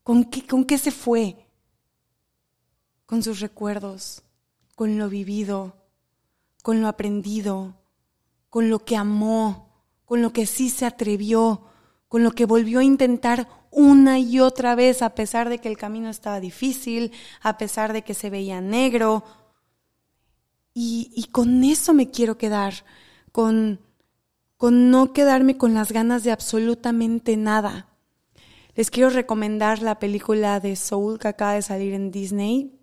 ¿Con 0.03 0.25
qué, 0.25 0.45
¿Con 0.45 0.65
qué 0.65 0.77
se 0.77 0.91
fue? 0.91 1.47
Con 3.05 3.23
sus 3.23 3.39
recuerdos, 3.39 4.23
con 4.75 4.97
lo 4.97 5.09
vivido, 5.09 5.75
con 6.61 6.81
lo 6.81 6.87
aprendido, 6.87 7.75
con 8.49 8.69
lo 8.69 8.79
que 8.85 8.95
amó, 8.95 9.83
con 10.05 10.21
lo 10.21 10.31
que 10.31 10.45
sí 10.45 10.69
se 10.69 10.85
atrevió, 10.85 11.63
con 12.07 12.23
lo 12.23 12.31
que 12.31 12.45
volvió 12.45 12.79
a 12.79 12.83
intentar 12.83 13.49
una 13.71 14.19
y 14.19 14.39
otra 14.39 14.73
vez 14.75 15.01
a 15.01 15.15
pesar 15.15 15.49
de 15.49 15.59
que 15.59 15.67
el 15.67 15.77
camino 15.77 16.09
estaba 16.09 16.39
difícil, 16.39 17.11
a 17.41 17.57
pesar 17.57 17.91
de 17.91 18.03
que 18.03 18.13
se 18.13 18.29
veía 18.29 18.61
negro. 18.61 19.23
Y, 20.73 21.11
y 21.15 21.25
con 21.25 21.63
eso 21.63 21.93
me 21.93 22.09
quiero 22.09 22.37
quedar, 22.37 22.85
con 23.31 23.81
no 24.71 25.13
quedarme 25.13 25.57
con 25.57 25.73
las 25.73 25.91
ganas 25.91 26.23
de 26.23 26.31
absolutamente 26.31 27.37
nada. 27.37 27.89
Les 28.75 28.91
quiero 28.91 29.09
recomendar 29.09 29.81
la 29.81 29.99
película 29.99 30.59
de 30.59 30.75
Soul 30.75 31.19
que 31.19 31.29
acaba 31.29 31.53
de 31.53 31.61
salir 31.61 31.93
en 31.93 32.11
Disney. 32.11 32.79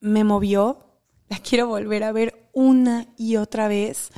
Me 0.00 0.24
movió, 0.24 0.98
la 1.28 1.38
quiero 1.38 1.68
volver 1.68 2.04
a 2.04 2.12
ver 2.12 2.48
una 2.52 3.06
y 3.16 3.36
otra 3.36 3.68
vez 3.68 4.10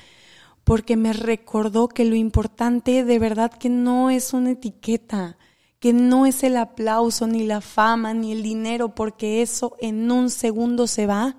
porque 0.65 0.97
me 0.97 1.13
recordó 1.13 1.89
que 1.89 2.05
lo 2.05 2.17
importante 2.17 3.05
de 3.05 3.19
verdad 3.21 3.53
que 3.53 3.69
no 3.69 4.11
es 4.11 4.33
una 4.33 4.51
etiqueta, 4.51 5.39
que 5.79 5.93
no 5.93 6.27
es 6.27 6.43
el 6.43 6.57
aplauso, 6.57 7.29
ni 7.29 7.45
la 7.45 7.61
fama, 7.61 8.15
ni 8.15 8.33
el 8.33 8.43
dinero, 8.43 8.93
porque 8.93 9.43
eso 9.43 9.77
en 9.79 10.11
un 10.11 10.29
segundo 10.29 10.89
se 10.89 11.07
va 11.07 11.37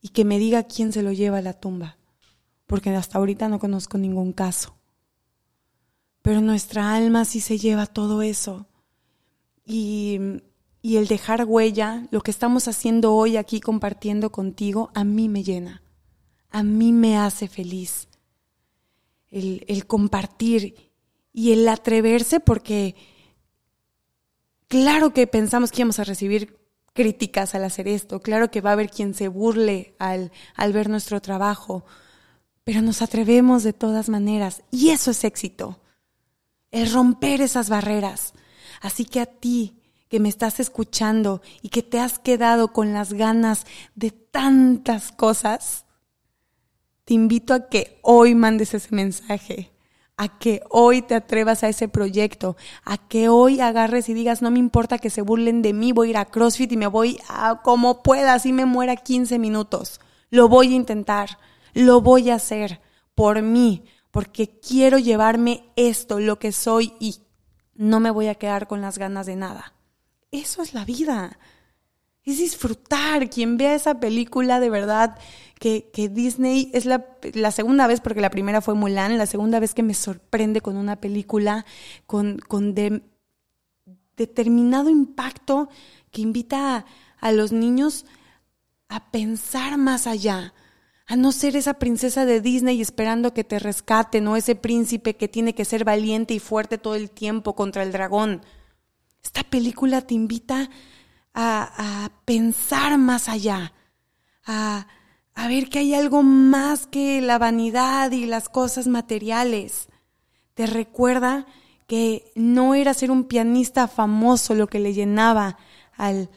y 0.00 0.08
que 0.08 0.24
me 0.24 0.40
diga 0.40 0.64
quién 0.64 0.92
se 0.92 1.02
lo 1.02 1.12
lleva 1.12 1.38
a 1.38 1.42
la 1.42 1.52
tumba 1.52 1.96
porque 2.66 2.90
hasta 2.90 3.18
ahorita 3.18 3.48
no 3.48 3.58
conozco 3.58 3.98
ningún 3.98 4.32
caso. 4.32 4.74
Pero 6.22 6.40
nuestra 6.40 6.94
alma 6.94 7.24
sí 7.24 7.40
se 7.40 7.58
lleva 7.58 7.86
todo 7.86 8.22
eso. 8.22 8.66
y, 9.64 10.18
y 10.84 10.98
el 10.98 11.08
dejar 11.08 11.46
huella, 11.46 12.06
lo 12.10 12.20
que 12.20 12.30
estamos 12.30 12.68
haciendo 12.68 13.14
hoy 13.14 13.38
aquí 13.38 13.58
compartiendo 13.58 14.30
contigo, 14.30 14.90
a 14.92 15.02
mí 15.02 15.30
me 15.30 15.42
llena, 15.42 15.82
a 16.50 16.62
mí 16.62 16.92
me 16.92 17.16
hace 17.16 17.48
feliz. 17.48 18.06
El, 19.30 19.64
el 19.66 19.86
compartir 19.86 20.92
y 21.32 21.52
el 21.52 21.66
atreverse 21.68 22.38
porque 22.38 22.96
claro 24.68 25.14
que 25.14 25.26
pensamos 25.26 25.72
que 25.72 25.80
íbamos 25.80 25.98
a 26.00 26.04
recibir 26.04 26.58
críticas 26.92 27.54
al 27.54 27.64
hacer 27.64 27.88
esto, 27.88 28.20
claro 28.20 28.50
que 28.50 28.60
va 28.60 28.70
a 28.70 28.74
haber 28.74 28.90
quien 28.90 29.14
se 29.14 29.28
burle 29.28 29.96
al, 29.98 30.32
al 30.54 30.74
ver 30.74 30.90
nuestro 30.90 31.22
trabajo, 31.22 31.86
pero 32.64 32.82
nos 32.82 33.02
atrevemos 33.02 33.62
de 33.62 33.72
todas 33.72 34.08
maneras 34.08 34.62
y 34.70 34.90
eso 34.90 35.10
es 35.10 35.24
éxito, 35.24 35.78
el 36.70 36.92
romper 36.92 37.40
esas 37.40 37.68
barreras. 37.68 38.34
Así 38.80 39.04
que 39.04 39.20
a 39.20 39.26
ti 39.26 39.80
que 40.08 40.20
me 40.20 40.28
estás 40.28 40.60
escuchando 40.60 41.42
y 41.62 41.68
que 41.68 41.82
te 41.82 42.00
has 42.00 42.18
quedado 42.18 42.72
con 42.72 42.92
las 42.92 43.12
ganas 43.12 43.66
de 43.94 44.10
tantas 44.10 45.12
cosas, 45.12 45.86
te 47.04 47.14
invito 47.14 47.54
a 47.54 47.68
que 47.68 47.98
hoy 48.02 48.34
mandes 48.34 48.74
ese 48.74 48.94
mensaje 48.94 49.74
a 50.16 50.38
que 50.38 50.62
hoy 50.70 51.02
te 51.02 51.14
atrevas 51.14 51.64
a 51.64 51.68
ese 51.68 51.88
proyecto, 51.88 52.56
a 52.84 52.98
que 52.98 53.28
hoy 53.28 53.60
agarres 53.60 54.08
y 54.08 54.14
digas, 54.14 54.42
no 54.42 54.50
me 54.50 54.58
importa 54.58 54.98
que 54.98 55.10
se 55.10 55.22
burlen 55.22 55.62
de 55.62 55.72
mí, 55.72 55.92
voy 55.92 56.08
a 56.08 56.10
ir 56.10 56.16
a 56.18 56.24
CrossFit 56.26 56.72
y 56.72 56.76
me 56.76 56.86
voy 56.86 57.18
a 57.28 57.62
como 57.62 58.02
pueda, 58.02 58.34
así 58.34 58.52
me 58.52 58.64
muera 58.64 58.96
15 58.96 59.38
minutos. 59.38 60.00
Lo 60.30 60.48
voy 60.48 60.72
a 60.72 60.76
intentar, 60.76 61.38
lo 61.74 62.00
voy 62.00 62.30
a 62.30 62.36
hacer 62.36 62.80
por 63.14 63.42
mí, 63.42 63.84
porque 64.10 64.58
quiero 64.60 64.98
llevarme 64.98 65.70
esto, 65.76 66.20
lo 66.20 66.38
que 66.38 66.52
soy 66.52 66.94
y 66.98 67.16
no 67.74 68.00
me 68.00 68.10
voy 68.10 68.28
a 68.28 68.36
quedar 68.36 68.66
con 68.66 68.80
las 68.80 68.96
ganas 68.96 69.26
de 69.26 69.36
nada. 69.36 69.74
Eso 70.30 70.62
es 70.62 70.72
la 70.72 70.84
vida 70.84 71.38
es 72.24 72.38
disfrutar. 72.38 73.30
Quien 73.30 73.56
vea 73.56 73.74
esa 73.74 74.00
película 74.00 74.60
de 74.60 74.70
verdad, 74.70 75.18
que, 75.58 75.90
que 75.92 76.08
Disney 76.08 76.70
es 76.72 76.86
la, 76.86 77.06
la, 77.34 77.50
segunda 77.50 77.86
vez, 77.86 78.00
porque 78.00 78.20
la 78.20 78.30
primera 78.30 78.60
fue 78.60 78.74
Mulan, 78.74 79.18
la 79.18 79.26
segunda 79.26 79.60
vez 79.60 79.74
que 79.74 79.82
me 79.82 79.94
sorprende 79.94 80.60
con 80.60 80.76
una 80.76 80.96
película 80.96 81.64
con, 82.06 82.38
con 82.38 82.74
determinado 84.16 84.90
impacto 84.90 85.68
que 86.10 86.22
invita 86.22 86.86
a 87.20 87.32
los 87.32 87.52
niños 87.52 88.06
a 88.88 89.10
pensar 89.10 89.78
más 89.78 90.06
allá, 90.06 90.54
a 91.06 91.16
no 91.16 91.32
ser 91.32 91.56
esa 91.56 91.74
princesa 91.74 92.24
de 92.24 92.40
Disney 92.40 92.80
esperando 92.80 93.34
que 93.34 93.44
te 93.44 93.58
rescaten 93.58 94.26
o 94.28 94.36
ese 94.36 94.54
príncipe 94.54 95.16
que 95.16 95.28
tiene 95.28 95.54
que 95.54 95.64
ser 95.64 95.84
valiente 95.84 96.34
y 96.34 96.38
fuerte 96.38 96.78
todo 96.78 96.94
el 96.94 97.10
tiempo 97.10 97.54
contra 97.54 97.82
el 97.82 97.92
dragón. 97.92 98.42
Esta 99.22 99.42
película 99.42 100.00
te 100.00 100.14
invita 100.14 100.70
a, 101.34 102.10
pensar 102.24 102.96
más 102.96 103.28
allá, 103.28 103.72
a, 104.46 104.86
a 105.34 105.48
ver 105.48 105.68
que 105.68 105.80
hay 105.80 105.94
algo 105.94 106.22
más 106.22 106.86
que 106.86 107.20
la 107.20 107.38
vanidad 107.38 108.12
y 108.12 108.26
las 108.26 108.48
cosas 108.48 108.86
materiales. 108.86 109.88
Te 110.54 110.66
recuerda 110.66 111.46
que 111.86 112.32
no 112.34 112.74
era 112.74 112.94
ser 112.94 113.10
un 113.10 113.24
pianista 113.24 113.88
famoso 113.88 114.54
lo 114.54 114.68
que 114.68 114.78
le 114.78 114.94
llenaba 114.94 115.58
al, 115.96 116.30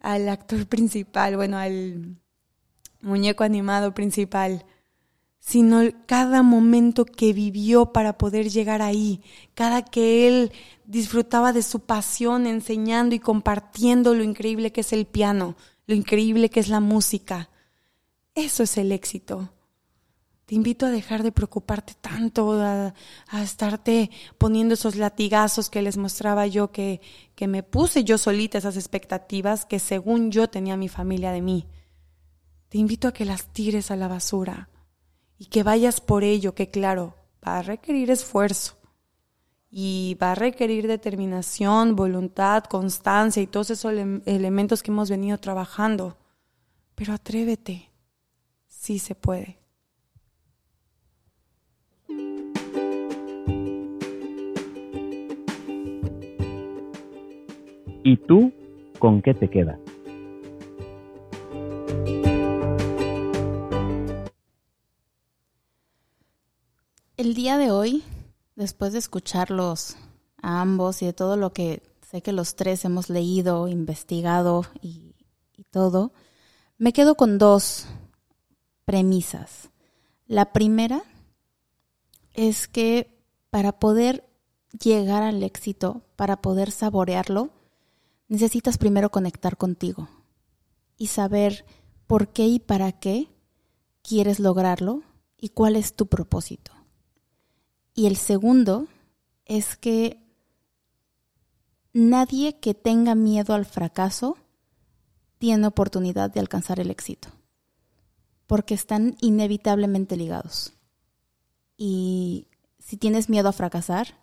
al 0.00 0.28
actor 0.28 0.66
principal, 0.66 1.36
bueno, 1.36 1.58
al 1.58 2.16
muñeco 3.00 3.44
animado 3.44 3.94
principal, 3.94 4.64
sino 5.38 5.80
cada 6.06 6.42
momento 6.42 7.04
que 7.04 7.32
vivió 7.32 7.92
para 7.92 8.18
poder 8.18 8.50
llegar 8.50 8.82
ahí, 8.82 9.22
cada 9.54 9.82
que 9.82 10.28
él 10.28 10.52
disfrutaba 10.84 11.52
de 11.52 11.62
su 11.62 11.80
pasión 11.80 12.46
enseñando 12.46 13.14
y 13.14 13.18
compartiendo 13.18 14.14
lo 14.14 14.24
increíble 14.24 14.72
que 14.72 14.82
es 14.82 14.92
el 14.92 15.06
piano, 15.06 15.56
lo 15.86 15.94
increíble 15.94 16.50
que 16.50 16.60
es 16.60 16.68
la 16.68 16.80
música. 16.80 17.48
Eso 18.34 18.62
es 18.62 18.76
el 18.76 18.92
éxito. 18.92 19.50
Te 20.44 20.54
invito 20.54 20.86
a 20.86 20.90
dejar 20.90 21.22
de 21.22 21.30
preocuparte 21.30 21.94
tanto, 22.00 22.52
a, 22.62 22.94
estarte 23.42 24.10
poniendo 24.38 24.74
esos 24.74 24.96
latigazos 24.96 25.68
que 25.68 25.82
les 25.82 25.98
mostraba 25.98 26.46
yo, 26.46 26.72
que, 26.72 27.02
que 27.34 27.46
me 27.46 27.62
puse 27.62 28.02
yo 28.02 28.16
solita 28.16 28.56
esas 28.56 28.76
expectativas 28.76 29.66
que 29.66 29.78
según 29.78 30.30
yo 30.30 30.48
tenía 30.48 30.76
mi 30.78 30.88
familia 30.88 31.32
de 31.32 31.42
mí. 31.42 31.66
Te 32.68 32.76
invito 32.78 33.08
a 33.08 33.12
que 33.12 33.24
las 33.24 33.46
tires 33.52 33.90
a 33.90 33.96
la 33.96 34.08
basura 34.08 34.68
y 35.38 35.46
que 35.46 35.62
vayas 35.62 36.00
por 36.00 36.22
ello, 36.22 36.54
que 36.54 36.68
claro, 36.68 37.14
va 37.46 37.58
a 37.58 37.62
requerir 37.62 38.10
esfuerzo 38.10 38.76
y 39.70 40.16
va 40.20 40.32
a 40.32 40.34
requerir 40.34 40.86
determinación, 40.86 41.96
voluntad, 41.96 42.64
constancia 42.64 43.42
y 43.42 43.46
todos 43.46 43.70
esos 43.70 43.92
elementos 44.26 44.82
que 44.82 44.90
hemos 44.90 45.08
venido 45.08 45.38
trabajando. 45.38 46.18
Pero 46.94 47.14
atrévete, 47.14 47.90
sí 48.66 48.98
se 48.98 49.14
puede. 49.14 49.58
¿Y 58.04 58.16
tú 58.26 58.52
con 58.98 59.22
qué 59.22 59.32
te 59.34 59.48
quedas? 59.48 59.78
El 67.28 67.34
día 67.34 67.58
de 67.58 67.70
hoy, 67.70 68.02
después 68.56 68.94
de 68.94 68.98
escucharlos 68.98 69.96
a 70.40 70.62
ambos 70.62 71.02
y 71.02 71.04
de 71.04 71.12
todo 71.12 71.36
lo 71.36 71.52
que 71.52 71.82
sé 72.10 72.22
que 72.22 72.32
los 72.32 72.56
tres 72.56 72.86
hemos 72.86 73.10
leído, 73.10 73.68
investigado 73.68 74.64
y, 74.80 75.14
todo, 75.70 76.14
me 76.78 76.94
quedo 76.94 77.16
con 77.16 77.36
dos 77.36 77.84
premisas. 78.86 79.68
La 80.26 80.54
primera 80.54 81.02
es 82.32 82.66
que 82.66 83.22
para 83.50 83.78
poder 83.78 84.26
llegar 84.82 85.22
al 85.22 85.42
éxito, 85.42 86.00
para 86.16 86.40
poder 86.40 86.70
saborearlo, 86.70 87.50
necesitas 88.28 88.78
primero 88.78 89.10
conectar 89.10 89.58
contigo 89.58 90.08
y 90.96 91.08
saber 91.08 91.66
por 92.06 92.28
qué 92.28 92.46
y 92.46 92.58
para 92.58 92.92
qué 92.92 93.28
quieres 94.00 94.40
lograrlo 94.40 95.02
y 95.36 95.50
cuál 95.50 95.76
es 95.76 95.92
tu 95.92 96.06
propósito. 96.06 96.77
Y 97.98 98.06
el 98.06 98.16
segundo 98.16 98.86
es 99.44 99.76
que 99.76 100.22
nadie 101.92 102.60
que 102.60 102.72
tenga 102.72 103.16
miedo 103.16 103.54
al 103.54 103.64
fracaso 103.64 104.38
tiene 105.38 105.66
oportunidad 105.66 106.30
de 106.30 106.38
alcanzar 106.38 106.78
el 106.78 106.92
éxito, 106.92 107.30
porque 108.46 108.74
están 108.74 109.16
inevitablemente 109.20 110.16
ligados. 110.16 110.74
Y 111.76 112.46
si 112.78 112.96
tienes 112.98 113.28
miedo 113.28 113.48
a 113.48 113.52
fracasar, 113.52 114.14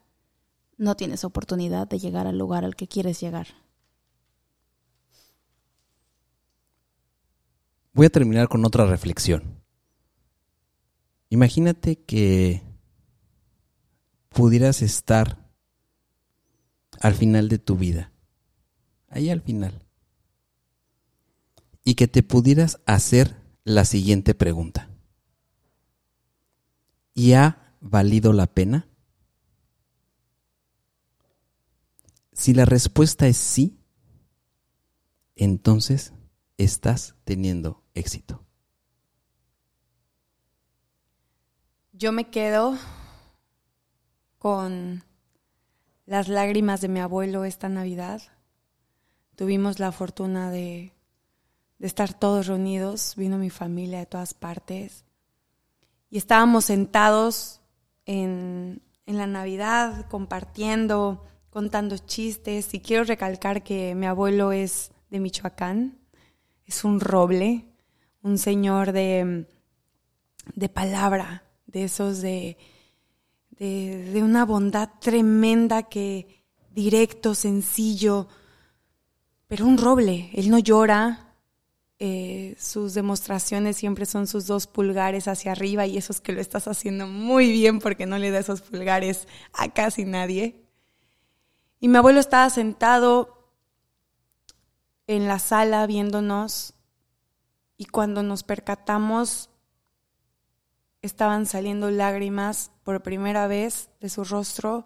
no 0.78 0.96
tienes 0.96 1.26
oportunidad 1.26 1.86
de 1.86 2.00
llegar 2.00 2.28
al 2.28 2.38
lugar 2.38 2.64
al 2.64 2.78
que 2.78 2.88
quieres 2.88 3.20
llegar. 3.20 3.48
Voy 7.92 8.06
a 8.06 8.10
terminar 8.10 8.48
con 8.48 8.64
otra 8.64 8.86
reflexión. 8.86 9.62
Imagínate 11.28 11.98
que 11.98 12.75
pudieras 14.36 14.82
estar 14.82 15.50
al 17.00 17.16
final 17.16 17.48
de 17.48 17.58
tu 17.58 17.78
vida, 17.78 18.12
ahí 19.08 19.30
al 19.30 19.40
final, 19.40 19.88
y 21.86 21.96
que 21.96 22.10
te 22.10 22.22
pudieras 22.22 22.82
hacer 22.86 23.38
la 23.64 23.86
siguiente 23.86 24.36
pregunta. 24.36 24.90
¿Y 27.14 27.32
ha 27.32 27.78
valido 27.80 28.34
la 28.34 28.46
pena? 28.46 28.90
Si 32.34 32.54
la 32.54 32.66
respuesta 32.66 33.28
es 33.28 33.38
sí, 33.38 33.80
entonces 35.38 36.12
estás 36.58 37.16
teniendo 37.24 37.86
éxito. 37.94 38.46
Yo 41.94 42.12
me 42.12 42.30
quedo 42.30 42.78
con 44.46 45.04
las 46.06 46.28
lágrimas 46.28 46.80
de 46.80 46.88
mi 46.88 47.00
abuelo 47.00 47.46
esta 47.46 47.68
Navidad. 47.68 48.22
Tuvimos 49.36 49.80
la 49.80 49.92
fortuna 49.92 50.52
de, 50.52 50.94
estar 51.80 52.14
todos 52.14 52.46
reunidos, 52.46 53.16
vino 53.18 53.40
mi 53.40 53.50
familia 53.50 53.98
de 53.98 54.06
todas 54.06 54.36
partes 54.36 55.04
y 56.12 56.20
estábamos 56.20 56.66
sentados 56.66 57.60
en, 58.06 58.84
en 59.08 59.18
la 59.18 59.26
Navidad 59.26 60.06
compartiendo, 60.12 61.26
contando 61.50 61.98
chistes 61.98 62.72
y 62.76 62.82
quiero 62.82 63.04
recalcar 63.04 63.64
que 63.64 63.96
mi 63.96 64.06
abuelo 64.06 64.52
es 64.52 64.92
de 65.10 65.22
Michoacán, 65.22 65.98
es 66.68 66.84
un 66.84 67.00
roble, 67.00 67.66
un 68.22 68.38
señor 68.38 68.92
de, 68.92 69.48
de 70.54 70.70
palabra, 70.70 71.46
de 71.66 71.86
esos 71.86 72.22
de 73.60 74.22
una 74.24 74.46
bondad 74.46 74.90
tremenda 75.00 75.84
que 75.84 76.44
directo, 76.72 77.36
sencillo, 77.36 78.28
pero 79.48 79.66
un 79.66 79.78
roble, 79.78 80.30
él 80.34 80.50
no 80.50 80.60
llora, 80.60 81.26
eh, 81.98 82.58
sus 82.60 82.94
demostraciones 82.94 83.78
siempre 83.78 84.06
son 84.06 84.28
sus 84.28 84.48
dos 84.48 84.68
pulgares 84.68 85.30
hacia 85.30 85.54
arriba 85.54 85.86
y 85.86 85.98
eso 85.98 86.12
es 86.12 86.20
que 86.20 86.34
lo 86.34 86.42
estás 86.42 86.68
haciendo 86.68 87.08
muy 87.08 87.50
bien 87.50 87.80
porque 87.80 88.06
no 88.06 88.18
le 88.18 88.32
da 88.32 88.40
esos 88.40 88.62
pulgares 88.62 89.28
a 89.54 89.72
casi 89.72 90.04
nadie. 90.04 90.62
Y 91.80 91.88
mi 91.88 91.98
abuelo 91.98 92.20
estaba 92.20 92.50
sentado 92.50 93.50
en 95.08 95.28
la 95.28 95.40
sala 95.40 95.86
viéndonos 95.88 96.74
y 97.78 97.86
cuando 97.86 98.24
nos 98.24 98.44
percatamos 98.44 99.50
estaban 101.06 101.46
saliendo 101.46 101.92
lágrimas 101.92 102.72
por 102.84 103.04
primera 103.04 103.48
vez 103.48 103.90
de 104.00 104.10
su 104.10 104.24
rostro. 104.24 104.86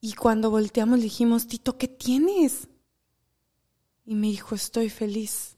Y 0.00 0.14
cuando 0.14 0.50
volteamos 0.50 0.98
le 0.98 1.04
dijimos, 1.04 1.46
Tito, 1.46 1.78
¿qué 1.78 1.88
tienes? 1.88 2.68
Y 4.04 4.14
me 4.14 4.28
dijo, 4.28 4.54
estoy 4.54 4.90
feliz. 4.90 5.56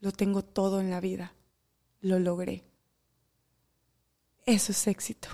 Lo 0.00 0.12
tengo 0.12 0.42
todo 0.42 0.80
en 0.80 0.90
la 0.90 1.00
vida. 1.00 1.34
Lo 2.00 2.18
logré. 2.18 2.64
Eso 4.46 4.72
es 4.72 4.86
éxito. 4.86 5.28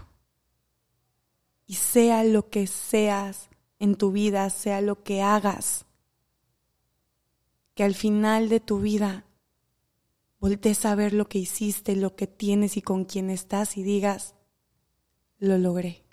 Y 1.67 1.75
sea 1.75 2.25
lo 2.25 2.49
que 2.51 2.67
seas 2.67 3.49
en 3.79 3.97
tu 3.97 4.13
vida, 4.13 4.49
sea 4.51 4.81
lo 4.81 5.03
que 5.03 5.23
hagas, 5.23 5.85
que 7.75 7.85
al 7.85 7.95
final 7.95 8.49
de 8.49 8.61
tu 8.61 8.81
vida 8.81 9.26
voltees 10.39 10.85
a 10.85 10.95
ver 10.95 11.13
lo 11.13 11.29
que 11.29 11.39
hiciste, 11.39 11.97
lo 11.97 12.17
que 12.17 12.27
tienes 12.27 12.77
y 12.77 12.83
con 12.83 13.05
quién 13.05 13.31
estás 13.31 13.77
y 13.77 13.83
digas, 13.83 14.35
lo 15.39 15.59
logré. 15.59 16.05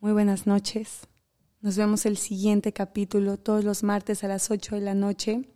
Muy 0.00 0.12
buenas 0.12 0.46
noches. 0.46 1.08
Nos 1.60 1.76
vemos 1.76 2.06
el 2.06 2.16
siguiente 2.16 2.72
capítulo 2.72 3.38
todos 3.38 3.64
los 3.64 3.84
martes 3.84 4.24
a 4.24 4.28
las 4.28 4.50
8 4.50 4.74
de 4.74 4.80
la 4.80 4.94
noche. 4.94 5.48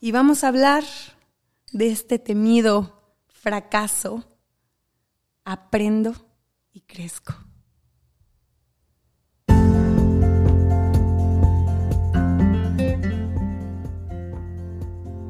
Y 0.00 0.12
vamos 0.12 0.42
a 0.42 0.48
hablar 0.48 0.84
de 1.72 1.88
este 1.88 2.18
temido 2.18 3.18
fracaso. 3.28 4.24
Aprendo 5.44 6.14
y 6.72 6.80
crezco. 6.80 7.34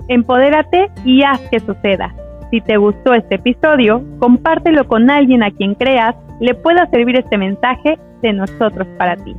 Empodérate 0.08 0.90
y 1.04 1.22
haz 1.22 1.40
que 1.50 1.60
suceda. 1.60 2.14
Si 2.50 2.60
te 2.60 2.76
gustó 2.76 3.14
este 3.14 3.36
episodio, 3.36 4.02
compártelo 4.18 4.86
con 4.86 5.10
alguien 5.10 5.42
a 5.42 5.50
quien 5.50 5.74
creas 5.74 6.14
le 6.40 6.54
pueda 6.54 6.86
servir 6.90 7.18
este 7.18 7.38
mensaje 7.38 7.98
de 8.22 8.32
nosotros 8.32 8.86
para 8.98 9.16
ti. 9.16 9.34